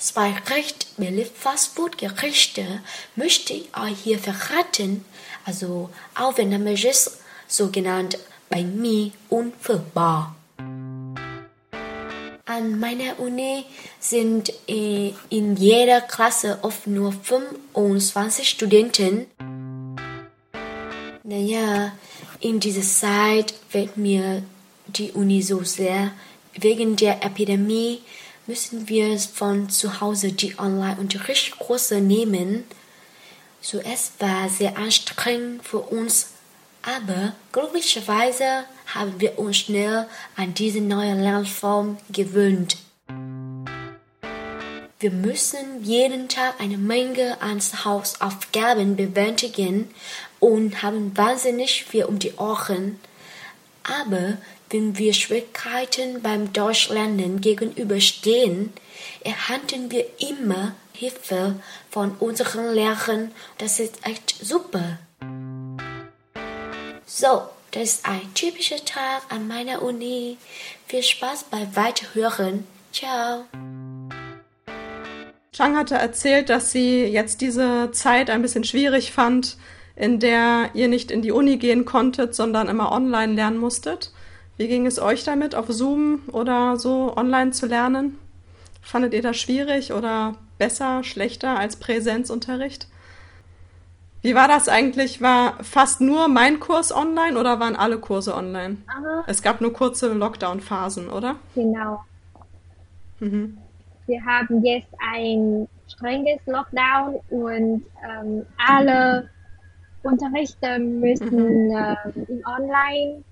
Zwei 0.00 0.34
recht 0.50 0.96
beliebte 0.96 1.30
Fastfood-Gerichte 1.38 2.82
möchte 3.14 3.52
ich 3.52 3.68
euch 3.76 3.98
hier 4.02 4.18
verraten, 4.18 5.04
also 5.44 5.88
auch 6.16 6.36
vietnamesisches, 6.36 7.18
sogenannt 7.46 8.18
Bánh 8.50 8.82
mì 8.82 9.10
und 9.28 9.52
Phở 9.62 9.78
bò. 9.94 10.26
An 12.44 12.80
meiner 12.80 13.20
Uni 13.20 13.64
sind 14.00 14.52
in 14.66 15.56
jeder 15.56 16.00
Klasse 16.00 16.58
oft 16.62 16.86
nur 16.86 17.12
25 17.12 18.48
Studenten. 18.48 19.26
Naja, 21.24 21.92
in 22.40 22.58
dieser 22.58 22.82
Zeit 22.82 23.54
wird 23.72 23.96
mir 23.96 24.42
die 24.86 25.12
Uni 25.12 25.42
so 25.42 25.62
sehr 25.62 26.12
wegen 26.54 26.96
der 26.96 27.24
Epidemie 27.24 28.00
müssen 28.46 28.88
wir 28.88 29.18
von 29.18 29.68
zu 29.68 30.00
Hause 30.00 30.32
die 30.32 30.58
Online-Unterrichtskurse 30.58 32.00
nehmen. 32.00 32.64
So 33.60 33.78
es 33.78 34.12
war 34.18 34.48
sehr 34.48 34.78
anstrengend 34.78 35.64
für 35.64 35.80
uns, 35.80 36.30
aber 36.88 37.34
glücklicherweise 37.52 38.64
haben 38.86 39.20
wir 39.20 39.38
uns 39.38 39.58
schnell 39.58 40.06
an 40.36 40.54
diese 40.54 40.80
neue 40.80 41.14
Lernform 41.14 41.98
gewöhnt. 42.10 42.78
Wir 45.00 45.10
müssen 45.10 45.84
jeden 45.84 46.28
Tag 46.28 46.54
eine 46.58 46.78
Menge 46.78 47.40
an 47.40 47.60
Hausaufgaben 47.84 48.96
bewältigen 48.96 49.90
und 50.40 50.82
haben 50.82 51.16
wahnsinnig 51.16 51.84
viel 51.84 52.04
um 52.04 52.18
die 52.18 52.34
Ohren. 52.34 52.98
Aber 53.84 54.38
wenn 54.70 54.98
wir 54.98 55.12
Schwierigkeiten 55.14 56.20
beim 56.20 56.52
Deutschlernen 56.52 57.40
gegenüberstehen, 57.40 58.72
erhalten 59.20 59.90
wir 59.90 60.06
immer 60.20 60.74
Hilfe 60.92 61.60
von 61.90 62.12
unseren 62.18 62.74
Lehrern. 62.74 63.30
Das 63.58 63.78
ist 63.78 64.04
echt 64.04 64.34
super. 64.42 64.98
So, 67.20 67.42
das 67.72 67.82
ist 67.82 68.08
ein 68.08 68.32
typischer 68.34 68.84
Tag 68.84 69.22
an 69.30 69.48
meiner 69.48 69.82
Uni. 69.82 70.38
Viel 70.86 71.02
Spaß 71.02 71.46
beim 71.50 71.74
Weiterhören. 71.74 72.64
Ciao. 72.92 73.44
Chang 75.52 75.76
hatte 75.76 75.96
erzählt, 75.96 76.48
dass 76.48 76.70
sie 76.70 77.06
jetzt 77.06 77.40
diese 77.40 77.90
Zeit 77.90 78.30
ein 78.30 78.40
bisschen 78.40 78.62
schwierig 78.62 79.10
fand, 79.10 79.56
in 79.96 80.20
der 80.20 80.70
ihr 80.74 80.86
nicht 80.86 81.10
in 81.10 81.20
die 81.20 81.32
Uni 81.32 81.56
gehen 81.56 81.84
konntet, 81.84 82.36
sondern 82.36 82.68
immer 82.68 82.92
online 82.92 83.34
lernen 83.34 83.58
musstet. 83.58 84.12
Wie 84.56 84.68
ging 84.68 84.86
es 84.86 85.00
euch 85.00 85.24
damit, 85.24 85.56
auf 85.56 85.66
Zoom 85.70 86.22
oder 86.30 86.76
so 86.76 87.16
online 87.16 87.50
zu 87.50 87.66
lernen? 87.66 88.16
Fandet 88.80 89.12
ihr 89.12 89.22
das 89.22 89.38
schwierig 89.38 89.92
oder 89.92 90.36
besser, 90.56 91.02
schlechter 91.02 91.58
als 91.58 91.74
Präsenzunterricht? 91.74 92.86
Wie 94.20 94.34
war 94.34 94.48
das 94.48 94.68
eigentlich? 94.68 95.22
War 95.22 95.62
fast 95.62 96.00
nur 96.00 96.28
mein 96.28 96.58
Kurs 96.58 96.94
online 96.94 97.38
oder 97.38 97.60
waren 97.60 97.76
alle 97.76 97.98
Kurse 97.98 98.34
online? 98.34 98.78
Aha. 98.88 99.24
Es 99.26 99.42
gab 99.42 99.60
nur 99.60 99.72
kurze 99.72 100.12
Lockdown-Phasen, 100.12 101.08
oder? 101.08 101.36
Genau. 101.54 102.00
Mhm. 103.20 103.58
Wir 104.06 104.24
haben 104.24 104.64
jetzt 104.64 104.88
ein 105.14 105.68
strenges 105.86 106.40
Lockdown 106.46 107.20
und 107.30 107.84
ähm, 108.04 108.46
alle 108.56 109.28
Unterrichte 110.02 110.78
müssen 110.78 111.68
mhm. 111.68 111.76
äh, 111.76 111.96
in 112.28 112.44
online 112.44 113.22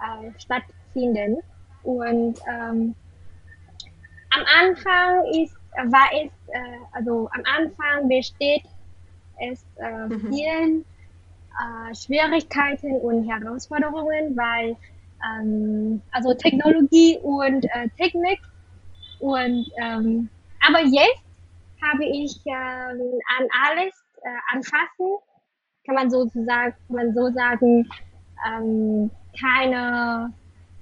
äh, 0.00 0.30
stattfinden. 0.38 1.38
Und 1.82 2.38
ähm, 2.48 2.94
am 4.30 4.44
Anfang 4.60 5.24
ist, 5.42 5.54
war 5.92 6.08
es, 6.12 6.30
äh, 6.48 6.78
also 6.92 7.28
am 7.32 7.42
Anfang 7.44 8.08
besteht 8.08 8.62
es 9.50 9.64
äh, 9.76 10.06
mhm. 10.06 10.32
vielen 10.32 10.84
äh, 11.54 11.94
Schwierigkeiten 11.94 12.92
und 13.00 13.28
Herausforderungen, 13.28 14.36
weil 14.36 14.76
ähm, 15.40 16.00
also 16.12 16.34
Technologie 16.34 17.18
und 17.22 17.64
äh, 17.64 17.88
Technik 17.96 18.40
und 19.18 19.70
ähm, 19.82 20.28
aber 20.66 20.80
jetzt 20.82 21.22
habe 21.82 22.04
ich 22.04 22.40
ähm, 22.46 23.20
an 23.38 23.48
alles 23.66 23.94
äh, 24.22 24.54
anfassen, 24.54 25.18
kann 25.84 25.94
man 25.94 26.10
sozusagen, 26.10 26.74
kann 26.88 26.96
man 26.96 27.14
so 27.14 27.30
sagen, 27.32 27.88
ähm, 28.46 29.10
keine 29.38 30.32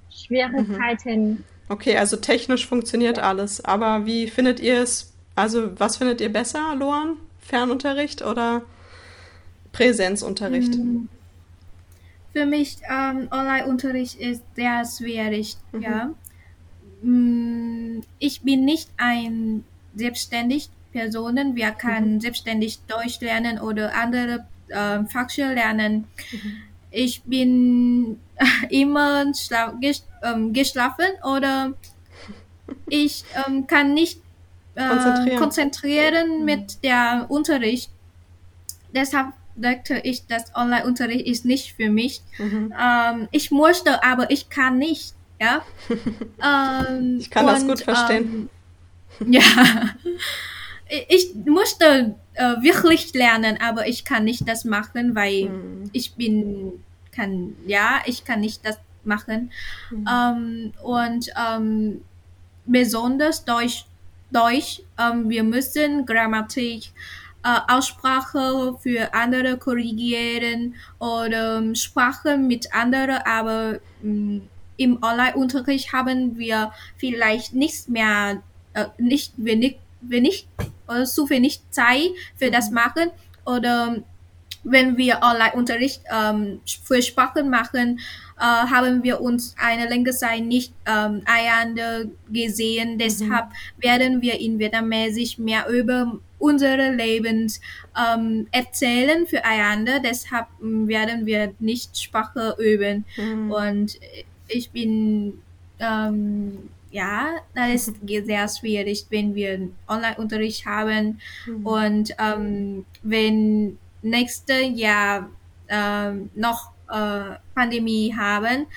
Schwierigkeiten. 0.09 1.29
Mhm. 1.29 1.43
Okay, 1.69 1.97
also 1.97 2.17
technisch 2.17 2.67
funktioniert 2.67 3.17
ja. 3.17 3.23
alles. 3.23 3.63
Aber 3.63 4.05
wie 4.05 4.27
findet 4.27 4.59
ihr 4.59 4.81
es? 4.81 5.13
Also, 5.35 5.79
was 5.79 5.97
findet 5.97 6.21
ihr 6.21 6.31
besser, 6.31 6.75
Loan? 6.75 7.17
Fernunterricht 7.45 8.21
oder 8.23 8.63
Präsenzunterricht? 9.71 10.75
Mhm. 10.75 11.09
für 12.33 12.45
mich 12.45 12.77
ähm, 12.89 13.29
Online-Unterricht 13.31 14.19
ist 14.19 14.43
sehr 14.55 14.83
schwierig. 14.85 15.55
Mhm. 15.71 15.81
Ja. 15.81 16.09
Mm, 17.01 18.01
ich 18.19 18.41
bin 18.41 18.65
nicht 18.65 18.89
ein 18.97 19.63
selbstständig 19.95 20.69
Person. 20.91 21.55
Wir 21.55 21.71
können 21.71 22.15
mhm. 22.15 22.21
selbstständig 22.21 22.79
Deutsch 22.87 23.21
lernen 23.21 23.59
oder 23.59 23.93
andere 23.95 24.45
äh, 24.69 25.03
Fachschulen 25.05 25.55
lernen. 25.55 26.07
Mhm. 26.31 26.57
Ich 26.91 27.23
bin 27.23 28.19
immer 28.69 29.31
ähm, 30.23 30.51
geschlafen 30.51 31.11
oder 31.23 31.73
ich 32.89 33.23
ähm, 33.45 33.67
kann 33.67 33.93
nicht 33.93 34.24
äh, 34.75 34.87
konzentrieren, 34.87 35.39
konzentrieren 35.39 36.39
mhm. 36.39 36.45
mit 36.45 36.83
der 36.83 37.25
Unterricht. 37.29 37.89
Deshalb 38.93 39.27
dachte 39.55 39.99
ich, 40.03 40.25
dass 40.27 40.55
Online-Unterricht 40.55 41.25
ist 41.25 41.45
nicht 41.45 41.73
für 41.73 41.89
mich. 41.89 42.21
Mhm. 42.37 42.73
Ähm, 42.79 43.27
ich 43.31 43.51
möchte, 43.51 44.03
aber 44.03 44.31
ich 44.31 44.49
kann 44.49 44.77
nicht. 44.77 45.13
Ja. 45.39 45.61
ähm, 46.89 47.17
ich 47.19 47.29
kann 47.29 47.45
und, 47.45 47.51
das 47.53 47.67
gut 47.67 47.81
verstehen. 47.81 48.49
Ähm, 49.21 49.33
ja. 49.33 49.41
Ich 51.09 51.33
musste 51.45 52.15
äh, 52.35 52.61
wirklich 52.61 53.13
lernen, 53.13 53.57
aber 53.59 53.87
ich 53.87 54.05
kann 54.05 54.23
nicht 54.23 54.47
das 54.47 54.65
machen, 54.65 55.15
weil 55.15 55.49
mhm. 55.49 55.89
ich 55.93 56.13
bin 56.13 56.83
kann 57.15 57.55
ja, 57.65 58.01
ich 58.05 58.25
kann 58.25 58.41
nicht 58.41 58.65
das 58.65 58.77
machen. 59.03 59.51
Mhm. 59.89 60.07
Ähm, 60.11 60.73
und 60.83 61.29
ähm, 61.37 62.01
besonders 62.65 63.45
Deutsch, 63.45 63.85
Deutsch 64.31 64.81
ähm, 64.97 65.29
wir 65.29 65.43
müssen 65.43 66.05
Grammatik, 66.05 66.91
äh, 67.43 67.59
Aussprache 67.67 68.75
für 68.81 69.13
andere 69.13 69.57
korrigieren 69.57 70.75
oder 70.99 71.57
ähm, 71.57 71.75
Sprache 71.75 72.37
mit 72.37 72.73
anderen, 72.73 73.19
aber 73.25 73.79
ähm, 74.03 74.47
im 74.77 75.01
Online-Unterricht 75.01 75.93
haben 75.93 76.37
wir 76.37 76.71
vielleicht 76.97 77.53
nicht 77.53 77.87
mehr, 77.87 78.41
äh, 78.73 78.85
nicht, 78.97 79.33
wir 79.37 79.55
nicht 79.55 80.47
oder 80.87 81.05
zu 81.05 81.29
wenig 81.29 81.61
Zeit 81.71 82.09
für 82.35 82.51
das 82.51 82.69
mhm. 82.69 82.75
machen 82.75 83.11
oder 83.45 83.97
wenn 84.63 84.97
wir 84.97 85.21
Online-Unterricht 85.21 86.01
ähm, 86.11 86.59
für 86.83 87.01
Sprachen 87.01 87.49
machen, 87.49 87.99
äh, 88.37 88.41
haben 88.41 89.03
wir 89.03 89.21
uns 89.21 89.55
eine 89.57 89.87
längere 89.87 90.13
Zeit 90.13 90.43
nicht 90.43 90.73
ähm, 90.85 91.21
einander 91.25 92.05
gesehen. 92.29 92.93
Mhm. 92.93 92.97
Deshalb 92.97 93.47
werden 93.77 94.21
wir 94.21 94.39
in 94.39 94.59
Vietnamesisch 94.59 95.37
mehr 95.37 95.67
über 95.67 96.19
unsere 96.37 96.93
Lebens 96.93 97.61
ähm, 97.97 98.47
erzählen 98.51 99.25
füreinander. 99.25 99.99
Deshalb 99.99 100.47
ähm, 100.61 100.87
werden 100.87 101.25
wir 101.25 101.53
nicht 101.59 101.97
Sprache 101.97 102.55
üben. 102.59 103.05
Mhm. 103.17 103.51
Und 103.51 103.99
ich 104.47 104.69
bin 104.71 105.41
ähm, 105.79 106.69
ja, 106.91 107.35
das 107.53 107.87
ist 107.87 107.95
sehr 108.25 108.47
schwierig, 108.47 109.05
wenn 109.09 109.35
wir 109.35 109.69
Online-Unterricht 109.87 110.65
haben 110.65 111.19
mhm. 111.45 111.65
und 111.65 112.15
ähm, 112.17 112.85
wenn 113.03 113.77
nächstes 114.01 114.77
Jahr 114.79 115.29
äh, 115.67 116.11
noch 116.35 116.71
äh, 116.89 117.35
Pandemie 117.53 118.13
haben, 118.17 118.67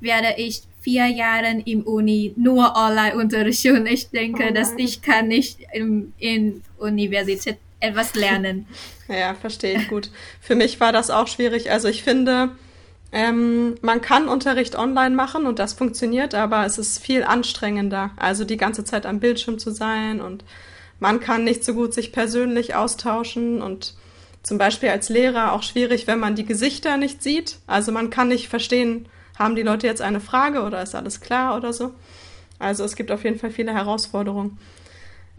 werde 0.00 0.34
ich 0.36 0.62
vier 0.80 1.06
Jahre 1.06 1.62
im 1.64 1.82
Uni 1.82 2.34
nur 2.36 2.74
online 2.76 3.16
unterrichten. 3.16 3.86
Ich 3.86 4.10
denke, 4.10 4.48
oh 4.50 4.54
dass 4.54 4.72
ich 4.76 5.00
kann 5.00 5.28
nicht 5.28 5.58
im, 5.72 6.12
in 6.18 6.62
Universität 6.78 7.58
etwas 7.80 8.14
lernen. 8.14 8.66
ja, 9.08 9.34
verstehe 9.34 9.78
ich 9.78 9.88
gut. 9.88 10.10
Für 10.40 10.54
mich 10.54 10.80
war 10.80 10.92
das 10.92 11.10
auch 11.10 11.28
schwierig. 11.28 11.70
Also 11.70 11.88
ich 11.88 12.02
finde, 12.02 12.50
ähm, 13.12 13.76
man 13.82 14.00
kann 14.00 14.28
Unterricht 14.28 14.76
online 14.76 15.14
machen 15.14 15.46
und 15.46 15.58
das 15.58 15.74
funktioniert, 15.74 16.34
aber 16.34 16.64
es 16.64 16.78
ist 16.78 16.98
viel 16.98 17.22
anstrengender. 17.22 18.10
Also 18.16 18.44
die 18.44 18.56
ganze 18.56 18.84
Zeit 18.84 19.04
am 19.06 19.20
Bildschirm 19.20 19.58
zu 19.58 19.70
sein 19.70 20.20
und 20.20 20.44
man 20.98 21.20
kann 21.20 21.44
nicht 21.44 21.64
so 21.64 21.74
gut 21.74 21.92
sich 21.92 22.12
persönlich 22.12 22.74
austauschen 22.74 23.60
und 23.60 23.94
zum 24.42 24.58
Beispiel 24.58 24.88
als 24.88 25.08
Lehrer 25.08 25.52
auch 25.52 25.62
schwierig, 25.62 26.06
wenn 26.06 26.18
man 26.18 26.34
die 26.34 26.44
Gesichter 26.44 26.96
nicht 26.96 27.22
sieht. 27.22 27.58
Also 27.66 27.92
man 27.92 28.10
kann 28.10 28.28
nicht 28.28 28.48
verstehen, 28.48 29.06
haben 29.38 29.54
die 29.54 29.62
Leute 29.62 29.86
jetzt 29.86 30.02
eine 30.02 30.20
Frage 30.20 30.62
oder 30.62 30.82
ist 30.82 30.94
alles 30.94 31.20
klar 31.20 31.56
oder 31.56 31.72
so. 31.72 31.92
Also 32.58 32.84
es 32.84 32.96
gibt 32.96 33.10
auf 33.10 33.24
jeden 33.24 33.38
Fall 33.38 33.50
viele 33.50 33.72
Herausforderungen. 33.72 34.58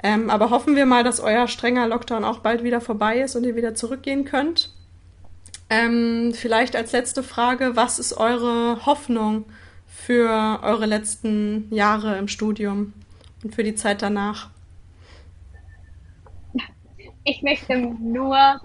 Ähm, 0.02 0.30
aber 0.30 0.50
hoffen 0.50 0.76
wir 0.76 0.86
mal, 0.86 1.04
dass 1.04 1.22
euer 1.22 1.48
strenger 1.48 1.88
Lockdown 1.88 2.26
auch 2.26 2.40
bald 2.40 2.64
wieder 2.64 2.82
vorbei 2.82 3.22
ist 3.22 3.36
und 3.36 3.46
ihr 3.46 3.56
wieder 3.56 3.76
zurückgehen 3.76 4.26
könnt. 4.26 4.74
Ähm, 5.70 6.34
vielleicht 6.34 6.76
als 6.76 6.92
letzte 6.92 7.24
Frage, 7.24 7.76
was 7.76 8.00
ist 8.00 8.14
eure 8.14 8.86
Hoffnung 8.86 9.46
für 9.88 10.60
eure 10.62 10.86
letzten 10.86 11.74
Jahre 11.74 12.18
im 12.18 12.28
Studium 12.28 12.94
und 13.44 13.56
für 13.56 13.64
die 13.64 13.76
Zeit 13.76 14.02
danach? 14.02 14.50
Ich 17.24 17.42
möchte 17.42 17.78
nur 17.78 18.60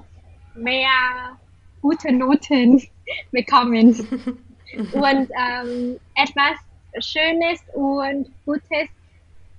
mehr 0.59 1.39
gute 1.81 2.13
Noten 2.13 2.83
bekommen 3.33 3.89
und 4.93 5.31
ähm, 5.31 5.97
etwas 6.15 6.59
Schönes 7.01 7.61
und 7.75 8.31
Gutes 8.45 8.89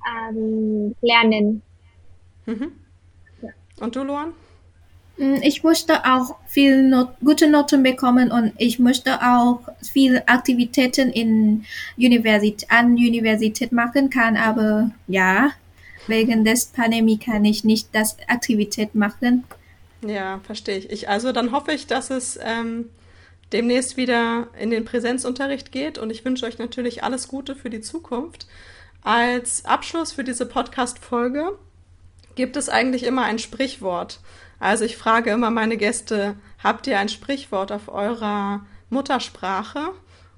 ähm, 0.07 0.95
lernen. 1.01 1.61
Mhm. 2.45 2.71
Und 3.79 3.95
du, 3.95 4.03
Luan? 4.03 4.33
Mm, 5.17 5.35
ich 5.41 5.63
möchte 5.63 6.05
auch 6.05 6.35
viel 6.47 6.83
Not 6.83 7.09
gute 7.23 7.49
Noten 7.49 7.83
bekommen 7.83 8.31
und 8.31 8.53
ich 8.57 8.79
möchte 8.79 9.21
auch 9.21 9.61
viele 9.81 10.27
Aktivitäten 10.27 11.09
in 11.09 11.65
Universität, 11.97 12.69
an 12.71 12.93
Universität 12.93 13.71
machen 13.71 14.09
kann, 14.09 14.37
aber 14.37 14.91
ja, 15.07 15.51
wegen 16.07 16.43
des 16.43 16.67
Pandemie 16.67 17.17
kann 17.17 17.45
ich 17.45 17.63
nicht 17.63 17.89
das 17.93 18.17
Aktivität 18.27 18.95
machen. 18.95 19.43
Ja, 20.01 20.39
verstehe 20.43 20.77
ich. 20.77 20.91
ich. 20.91 21.09
Also 21.09 21.31
dann 21.31 21.51
hoffe 21.51 21.71
ich, 21.71 21.87
dass 21.87 22.09
es 22.09 22.39
ähm, 22.41 22.89
demnächst 23.51 23.97
wieder 23.97 24.47
in 24.59 24.69
den 24.69 24.85
Präsenzunterricht 24.85 25.71
geht 25.71 25.97
und 25.97 26.09
ich 26.09 26.23
wünsche 26.23 26.45
euch 26.45 26.57
natürlich 26.57 27.03
alles 27.03 27.27
Gute 27.27 27.55
für 27.55 27.69
die 27.69 27.81
Zukunft. 27.81 28.47
Als 29.01 29.65
Abschluss 29.65 30.11
für 30.11 30.23
diese 30.23 30.45
Podcast-Folge 30.45 31.57
gibt 32.35 32.57
es 32.57 32.69
eigentlich 32.69 33.03
immer 33.03 33.23
ein 33.23 33.39
Sprichwort. 33.39 34.19
Also 34.59 34.85
ich 34.85 34.97
frage 34.97 35.31
immer 35.31 35.51
meine 35.51 35.77
Gäste, 35.77 36.35
habt 36.61 36.85
ihr 36.87 36.99
ein 36.99 37.09
Sprichwort 37.09 37.71
auf 37.71 37.87
eurer 37.87 38.65
Muttersprache 38.89 39.91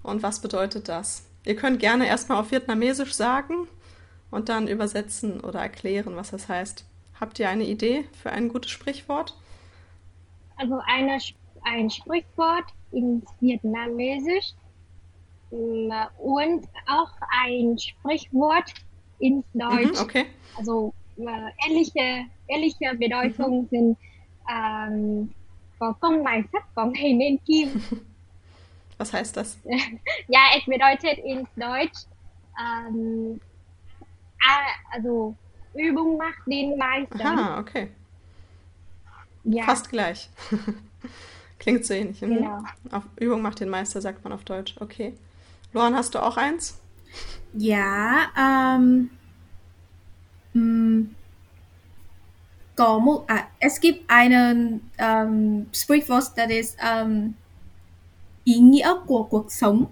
und 0.03 0.23
was 0.23 0.39
bedeutet 0.41 0.87
das? 0.89 1.23
Ihr 1.43 1.55
könnt 1.55 1.79
gerne 1.79 2.07
erstmal 2.07 2.39
auf 2.39 2.51
Vietnamesisch 2.51 3.13
sagen 3.13 3.67
und 4.29 4.49
dann 4.49 4.67
übersetzen 4.67 5.41
oder 5.41 5.59
erklären, 5.59 6.15
was 6.15 6.31
das 6.31 6.47
heißt. 6.47 6.85
Habt 7.19 7.39
ihr 7.39 7.49
eine 7.49 7.65
Idee 7.65 8.05
für 8.21 8.31
ein 8.31 8.49
gutes 8.49 8.71
Sprichwort? 8.71 9.35
Also 10.61 10.79
eine, 10.85 11.17
ein 11.63 11.89
Sprichwort 11.89 12.65
in 12.91 13.23
Vietnamesisch 13.39 14.53
mm, 15.51 15.91
und 16.19 16.67
auch 16.87 17.11
ein 17.45 17.77
Sprichwort 17.77 18.73
in 19.19 19.43
Deutsch. 19.53 19.97
Mhm, 19.97 20.01
okay. 20.01 20.25
Also 20.57 20.93
äh, 21.17 21.51
ähnliche, 21.67 22.25
ähnliche 22.47 22.95
Bedeutungen 22.95 23.63
mhm. 23.63 23.67
sind 23.69 23.97
ähm. 24.49 25.33
Was 28.97 29.13
heißt 29.13 29.35
das? 29.35 29.57
ja, 30.27 30.41
es 30.55 30.63
bedeutet 30.65 31.17
in 31.25 31.47
Deutsch, 31.55 32.05
ähm, 32.59 33.41
also 34.93 35.35
Übung 35.73 36.17
macht 36.17 36.45
den 36.45 36.77
Meister. 36.77 37.25
Ah, 37.25 37.59
okay. 37.59 37.89
Ja. 39.43 39.63
Fast 39.63 39.89
gleich. 39.89 40.29
Klingt 41.59 41.85
so 41.85 41.93
ähnlich. 41.93 42.21
Mhm. 42.21 42.35
Genau. 42.35 42.63
Auf 42.91 43.03
Übung 43.19 43.41
macht 43.41 43.59
den 43.59 43.69
Meister, 43.69 44.01
sagt 44.01 44.23
man 44.23 44.33
auf 44.33 44.43
Deutsch. 44.43 44.75
Okay. 44.79 45.13
Loran, 45.73 45.95
hast 45.95 46.15
du 46.15 46.19
auch 46.19 46.37
eins? 46.37 46.79
Ja, 47.53 48.31
ähm, 48.37 49.09
mm, 50.53 51.15
ah, 52.77 53.43
es 53.59 53.79
gibt 53.79 54.09
einen 54.09 54.89
ähm, 54.97 55.67
Sprichwort, 55.73 56.31
das 56.35 56.49
ist 56.49 56.77
ähm, 56.81 57.35
ý 58.43 58.59
nghĩa 58.59 58.93
của 59.05 59.23
cuộc 59.23 59.51
sống. 59.51 59.85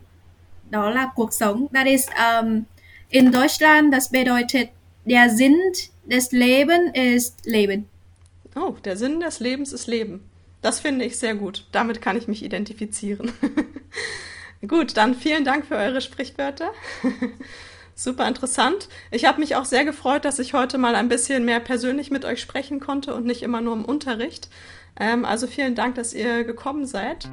Đó 0.70 0.90
là 0.90 1.12
cuộc 1.16 1.34
sống. 1.34 1.68
Das 1.72 1.88
ist 1.88 2.10
ähm, 2.16 2.66
in 3.10 3.32
Deutschland, 3.32 3.94
das 3.94 4.10
bedeutet, 4.10 4.70
der 5.06 5.30
Sinn 5.30 5.58
des 6.06 6.32
Lebens 6.32 6.92
ist 6.94 7.46
Leben. 7.46 7.86
Oh, 8.60 8.76
der 8.84 8.98
Sinn 8.98 9.22
des 9.22 9.40
Lebens 9.40 9.72
ist 9.72 9.88
Leben. 9.88 10.30
Das 10.62 10.82
finde 10.82 11.06
ich 11.06 11.18
sehr 11.18 11.36
gut. 11.36 11.66
Damit 11.72 12.02
kann 12.02 12.18
ich 12.18 12.28
mich 12.28 12.44
identifizieren. 12.44 13.32
gut, 14.68 14.98
dann 14.98 15.16
vielen 15.16 15.46
Dank 15.46 15.66
für 15.66 15.76
eure 15.76 16.02
Sprichwörter. 16.02 16.72
Super 17.96 18.28
interessant. 18.28 18.90
Ich 19.12 19.26
habe 19.26 19.40
mich 19.40 19.56
auch 19.56 19.66
sehr 19.66 19.86
gefreut, 19.86 20.26
dass 20.26 20.40
ich 20.40 20.54
heute 20.54 20.78
mal 20.78 20.96
ein 20.96 21.10
bisschen 21.10 21.46
mehr 21.46 21.60
persönlich 21.60 22.12
mit 22.12 22.26
euch 22.26 22.42
sprechen 22.42 22.80
konnte 22.80 23.14
und 23.14 23.26
nicht 23.26 23.44
immer 23.44 23.62
nur 23.62 23.76
im 23.76 23.86
Unterricht. 23.86 24.50
Ähm, 25.00 25.24
also 25.24 25.48
vielen 25.48 25.76
Dank, 25.76 25.96
dass 25.96 26.14
ihr 26.14 26.44
gekommen 26.44 26.86
seid. 26.86 27.30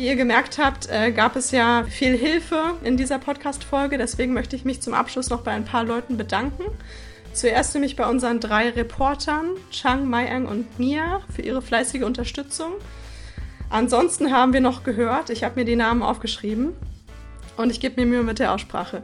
Wie 0.00 0.06
ihr 0.06 0.16
gemerkt 0.16 0.56
habt, 0.56 0.88
äh, 0.88 1.12
gab 1.12 1.36
es 1.36 1.50
ja 1.50 1.84
viel 1.84 2.16
Hilfe 2.16 2.72
in 2.82 2.96
dieser 2.96 3.18
Podcast-Folge. 3.18 3.98
Deswegen 3.98 4.32
möchte 4.32 4.56
ich 4.56 4.64
mich 4.64 4.80
zum 4.80 4.94
Abschluss 4.94 5.28
noch 5.28 5.42
bei 5.42 5.50
ein 5.50 5.66
paar 5.66 5.84
Leuten 5.84 6.16
bedanken. 6.16 6.64
Zuerst 7.34 7.74
nämlich 7.74 7.96
bei 7.96 8.08
unseren 8.08 8.40
drei 8.40 8.70
Reportern, 8.70 9.50
Chang, 9.70 10.08
Mayang 10.08 10.46
und 10.46 10.78
Mia, 10.78 11.20
für 11.28 11.42
ihre 11.42 11.60
fleißige 11.60 12.04
Unterstützung. 12.04 12.72
Ansonsten 13.68 14.32
haben 14.32 14.54
wir 14.54 14.62
noch 14.62 14.84
gehört, 14.84 15.28
ich 15.28 15.44
habe 15.44 15.60
mir 15.60 15.66
die 15.66 15.76
Namen 15.76 16.02
aufgeschrieben 16.02 16.72
und 17.58 17.68
ich 17.68 17.78
gebe 17.78 18.00
mir 18.00 18.06
Mühe 18.06 18.22
mit 18.22 18.38
der 18.38 18.54
Aussprache. 18.54 19.02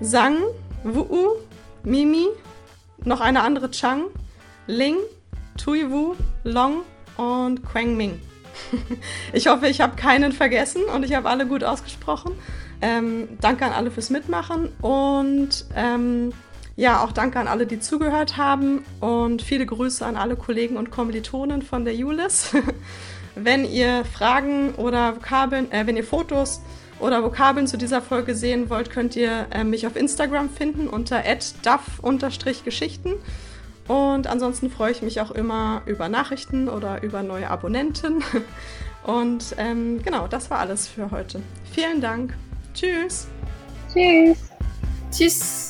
Sang, 0.00 0.38
Wu'u, 0.84 1.32
Mimi, 1.84 2.28
noch 3.04 3.20
eine 3.20 3.42
andere 3.42 3.70
Chang, 3.72 4.04
Ling, 4.66 4.96
Tuiwu, 5.62 6.14
Long 6.44 6.80
und 7.18 7.62
Quang 7.62 7.94
Ming. 7.94 8.18
ich 9.32 9.46
hoffe, 9.48 9.68
ich 9.68 9.80
habe 9.80 9.96
keinen 9.96 10.32
vergessen 10.32 10.82
und 10.94 11.04
ich 11.04 11.14
habe 11.14 11.28
alle 11.28 11.46
gut 11.46 11.64
ausgesprochen. 11.64 12.32
Ähm, 12.82 13.28
danke 13.40 13.64
an 13.64 13.72
alle 13.72 13.90
fürs 13.90 14.10
Mitmachen 14.10 14.68
und 14.80 15.66
ähm, 15.76 16.32
ja, 16.76 17.04
auch 17.04 17.12
danke 17.12 17.38
an 17.38 17.46
alle, 17.46 17.66
die 17.66 17.78
zugehört 17.78 18.38
haben 18.38 18.84
und 19.00 19.42
viele 19.42 19.66
Grüße 19.66 20.04
an 20.04 20.16
alle 20.16 20.36
Kollegen 20.36 20.76
und 20.78 20.90
Kommilitonen 20.90 21.60
von 21.62 21.84
der 21.84 21.94
Julis. 21.94 22.52
wenn 23.34 23.64
ihr 23.64 24.04
Fragen 24.04 24.74
oder 24.76 25.16
Vokabeln, 25.16 25.70
äh, 25.72 25.86
wenn 25.86 25.96
ihr 25.96 26.04
Fotos 26.04 26.60
oder 26.98 27.22
Vokabeln 27.22 27.66
zu 27.66 27.76
dieser 27.76 28.02
Folge 28.02 28.34
sehen 28.34 28.70
wollt, 28.70 28.90
könnt 28.90 29.16
ihr 29.16 29.46
äh, 29.50 29.64
mich 29.64 29.86
auf 29.86 29.96
Instagram 29.96 30.50
finden 30.50 30.88
unter 30.88 31.22
duff-geschichten. 31.62 33.14
Und 33.90 34.28
ansonsten 34.28 34.70
freue 34.70 34.92
ich 34.92 35.02
mich 35.02 35.20
auch 35.20 35.32
immer 35.32 35.82
über 35.84 36.08
Nachrichten 36.08 36.68
oder 36.68 37.02
über 37.02 37.24
neue 37.24 37.50
Abonnenten. 37.50 38.22
Und 39.02 39.56
ähm, 39.58 40.00
genau, 40.04 40.28
das 40.28 40.48
war 40.48 40.60
alles 40.60 40.86
für 40.86 41.10
heute. 41.10 41.42
Vielen 41.72 42.00
Dank. 42.00 42.32
Tschüss. 42.72 43.26
Tschüss. 43.92 44.38
Tschüss. 45.10 45.69